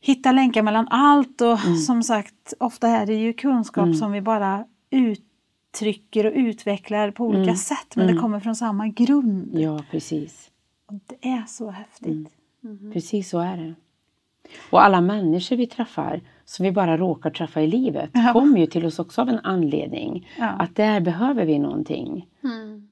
[0.00, 1.76] hitta länkar mellan allt och mm.
[1.76, 3.94] som sagt ofta är det ju kunskap mm.
[3.94, 4.64] som vi bara
[5.78, 7.56] uttrycker och utvecklar på olika mm.
[7.56, 8.22] sätt men det mm.
[8.22, 9.58] kommer från samma grund.
[9.58, 10.50] Ja, precis.
[10.86, 12.06] Och det är så häftigt.
[12.06, 12.28] Mm.
[12.62, 12.92] Mm-hmm.
[12.92, 13.74] Precis så är det.
[14.70, 18.32] Och alla människor vi träffar som vi bara råkar träffa i livet ja.
[18.32, 20.28] kommer ju till oss också av en anledning.
[20.38, 20.46] Ja.
[20.46, 22.28] Att där behöver vi någonting.
[22.44, 22.88] Mm.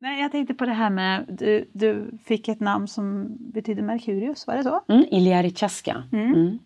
[0.00, 4.46] Nej, jag tänkte på det här med, du, du fick ett namn som betyder Merkurius,
[4.46, 4.80] var det så?
[4.88, 6.04] Mm, Iliarichaska.
[6.12, 6.34] Mm.
[6.34, 6.58] Mm.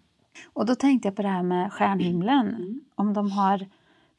[0.52, 2.48] Och då tänkte jag på det här med stjärnhimlen.
[2.48, 2.80] Mm.
[2.94, 3.66] Om de har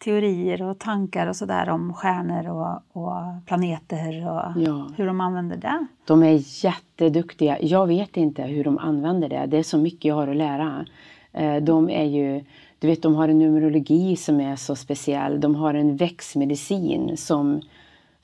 [0.03, 4.89] teorier och tankar och sådär om stjärnor och, och planeter och ja.
[4.97, 5.85] hur de använder det.
[6.05, 7.57] De är jätteduktiga.
[7.61, 9.45] Jag vet inte hur de använder det.
[9.45, 10.85] Det är så mycket jag har att lära.
[11.33, 12.43] Eh, de är ju,
[12.79, 15.41] du vet, de har en numerologi som är så speciell.
[15.41, 17.61] De har en växtmedicin som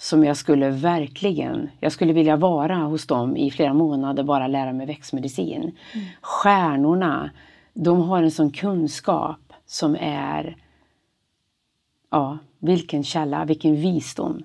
[0.01, 4.73] som jag skulle verkligen, jag skulle vilja vara hos dem i flera månader, bara lära
[4.73, 5.61] mig växtmedicin.
[5.61, 6.05] Mm.
[6.21, 7.29] Stjärnorna,
[7.73, 10.57] de har en sån kunskap som är,
[12.11, 14.43] ja, vilken källa, vilken visdom.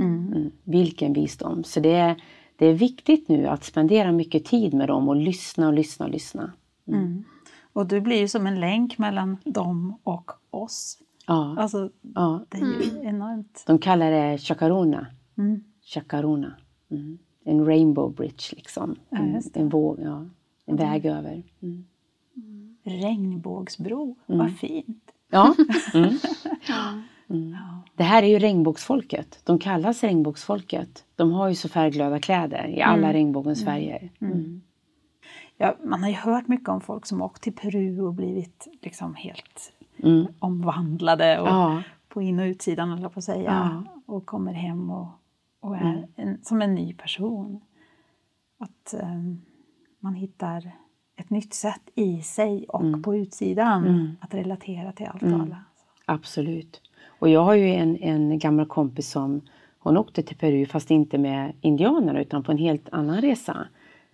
[0.00, 0.32] Mm.
[0.32, 1.64] Mm, vilken visdom.
[1.64, 2.22] Så det är,
[2.56, 6.12] det är viktigt nu att spendera mycket tid med dem och lyssna och lyssna och
[6.12, 6.52] lyssna.
[6.88, 7.00] Mm.
[7.00, 7.24] mm.
[7.72, 10.98] Och du blir ju som en länk mellan dem och oss.
[11.26, 11.56] Ja.
[11.58, 12.44] Alltså, ja.
[12.48, 13.06] det är ju mm.
[13.06, 13.64] enormt.
[13.66, 15.06] De kallar det chakarona.
[15.38, 15.64] Mm.
[15.82, 16.54] Chakarona.
[16.90, 17.18] Mm.
[17.44, 18.96] En rainbow bridge liksom.
[19.10, 20.26] En, en våg, ja.
[20.66, 20.90] En mm.
[20.90, 21.42] väg över.
[21.62, 21.84] Mm.
[22.82, 24.38] Regnbågsbro, mm.
[24.38, 25.13] vad fint.
[25.30, 25.54] Ja.
[25.92, 27.82] Ja.
[27.96, 29.40] Det här är ju regnbågsfolket.
[29.44, 31.04] De kallas regnbågsfolket.
[31.16, 34.10] De har ju så färgglada kläder i alla regnbågens färger.
[35.56, 39.14] Ja, man har ju hört mycket om folk som åkt till Peru och blivit liksom
[39.14, 39.72] helt
[40.02, 40.26] mm.
[40.38, 41.82] omvandlade och ja.
[42.08, 43.82] på in och utsidan, eller på att säga.
[43.84, 44.02] Ja.
[44.14, 45.08] Och kommer hem och,
[45.60, 46.04] och är mm.
[46.16, 47.60] en, som en ny person.
[48.58, 49.42] Att um,
[50.00, 50.72] man hittar
[51.16, 53.02] ett nytt sätt i sig och mm.
[53.02, 54.16] på utsidan mm.
[54.20, 55.40] att relatera till allt och mm.
[55.40, 55.56] alla.
[56.04, 56.80] Absolut.
[57.06, 59.40] Och jag har ju en, en gammal kompis som
[59.78, 63.66] hon åkte till Peru fast inte med indianerna utan på en helt annan resa.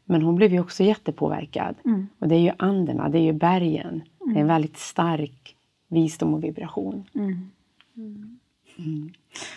[0.04, 1.74] Men hon blev ju också jättepåverkad.
[1.84, 2.06] Mm.
[2.18, 3.88] Och det är ju anden, det är ju bergen.
[3.88, 4.02] Mm.
[4.18, 4.46] Det är en mm.
[4.46, 5.56] väldigt stark
[5.88, 7.04] visdom och vibration.
[7.14, 7.50] Mm.
[8.78, 9.10] mm.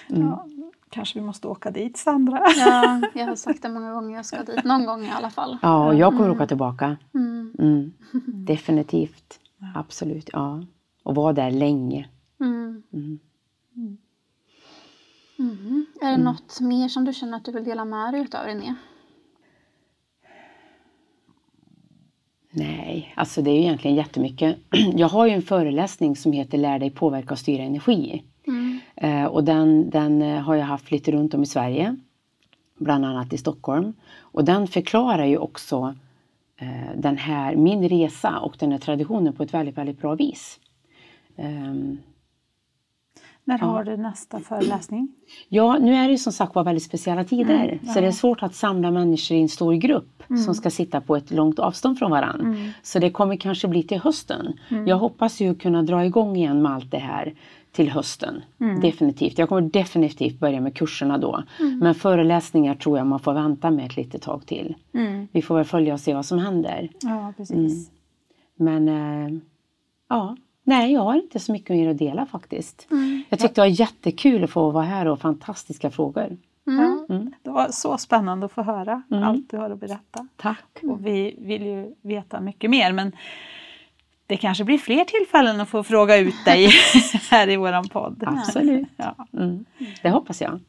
[0.07, 0.47] Ja,
[0.93, 2.41] Kanske vi måste åka dit Sandra.
[2.57, 4.15] Ja, jag har sagt det många gånger.
[4.15, 5.57] Jag ska dit någon gång i alla fall.
[5.61, 6.35] Ja, och jag kommer mm.
[6.35, 6.97] åka tillbaka.
[7.13, 7.53] Mm.
[7.59, 7.93] Mm.
[8.25, 9.39] Definitivt.
[9.75, 10.29] Absolut.
[10.33, 10.63] Ja.
[11.03, 12.09] Och vara där länge.
[12.39, 12.83] Mm.
[12.93, 13.19] Mm.
[15.39, 15.85] Mm.
[16.01, 18.75] Är det något mer som du känner att du vill dela med dig utav René?
[22.51, 24.57] Nej, alltså det är ju egentligen jättemycket.
[24.95, 28.23] Jag har ju en föreläsning som heter Lär dig påverka och styra energi.
[29.03, 31.95] Eh, och den, den eh, har jag haft lite runt om i Sverige.
[32.77, 33.93] Bland annat i Stockholm.
[34.19, 35.95] Och den förklarar ju också
[36.57, 40.59] eh, den här, min resa och den här traditionen på ett väldigt, väldigt bra vis.
[41.35, 41.97] Um,
[43.43, 43.65] när ja.
[43.65, 45.07] har du nästa föreläsning?
[45.49, 47.63] Ja, nu är det ju som sagt var väldigt speciella tider.
[47.63, 47.93] Mm, ja.
[47.93, 50.41] Så det är svårt att samla människor i en stor grupp mm.
[50.41, 52.45] som ska sitta på ett långt avstånd från varandra.
[52.45, 52.69] Mm.
[52.83, 54.59] Så det kommer kanske bli till hösten.
[54.69, 54.87] Mm.
[54.87, 57.33] Jag hoppas ju kunna dra igång igen med allt det här
[57.73, 58.41] till hösten.
[58.59, 58.79] Mm.
[58.79, 59.37] Definitivt.
[59.37, 61.43] Jag kommer definitivt börja med kurserna då.
[61.59, 61.79] Mm.
[61.79, 64.75] Men föreläsningar tror jag man får vänta med ett litet tag till.
[65.31, 66.89] Vi får väl följa och se vad som händer.
[67.01, 67.91] Ja, precis.
[68.55, 69.39] Men äh,
[70.09, 72.87] ja, Nej, jag har inte så mycket mer att dela faktiskt.
[72.91, 73.23] Mm.
[73.29, 76.37] Jag tyckte det var jättekul att få vara här och fantastiska frågor.
[76.67, 77.05] Mm.
[77.09, 77.33] Mm.
[77.41, 79.23] Det var så spännande att få höra mm.
[79.23, 80.27] allt du har att berätta.
[80.35, 80.79] Tack.
[80.83, 83.11] Och vi vill ju veta mycket mer men
[84.33, 86.69] det kanske blir fler tillfällen att få fråga ut dig
[87.29, 88.23] här i våran podd.
[88.27, 88.87] Absolut.
[88.97, 89.27] Ja.
[89.33, 89.65] Mm.
[90.01, 90.59] Det hoppas jag.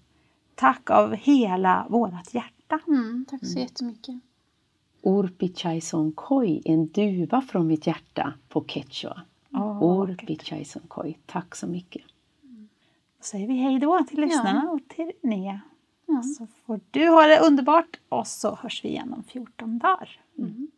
[0.55, 2.81] Tack av hela vårat hjärta.
[2.87, 4.15] Mm, tack så jättemycket.
[5.03, 9.23] Urpi Chaison Koi, en duva från mitt hjärta på quechua.
[9.53, 10.39] Oh, Orbi
[10.89, 11.19] Koi.
[11.27, 12.03] Tack så mycket.
[13.19, 14.71] Då säger vi hej då till lyssnarna ja.
[14.71, 15.61] och till Nea.
[16.07, 16.23] Ja.
[16.23, 20.21] Så får du ha det underbart och så hörs vi igen om 14 dagar.
[20.39, 20.69] Mm.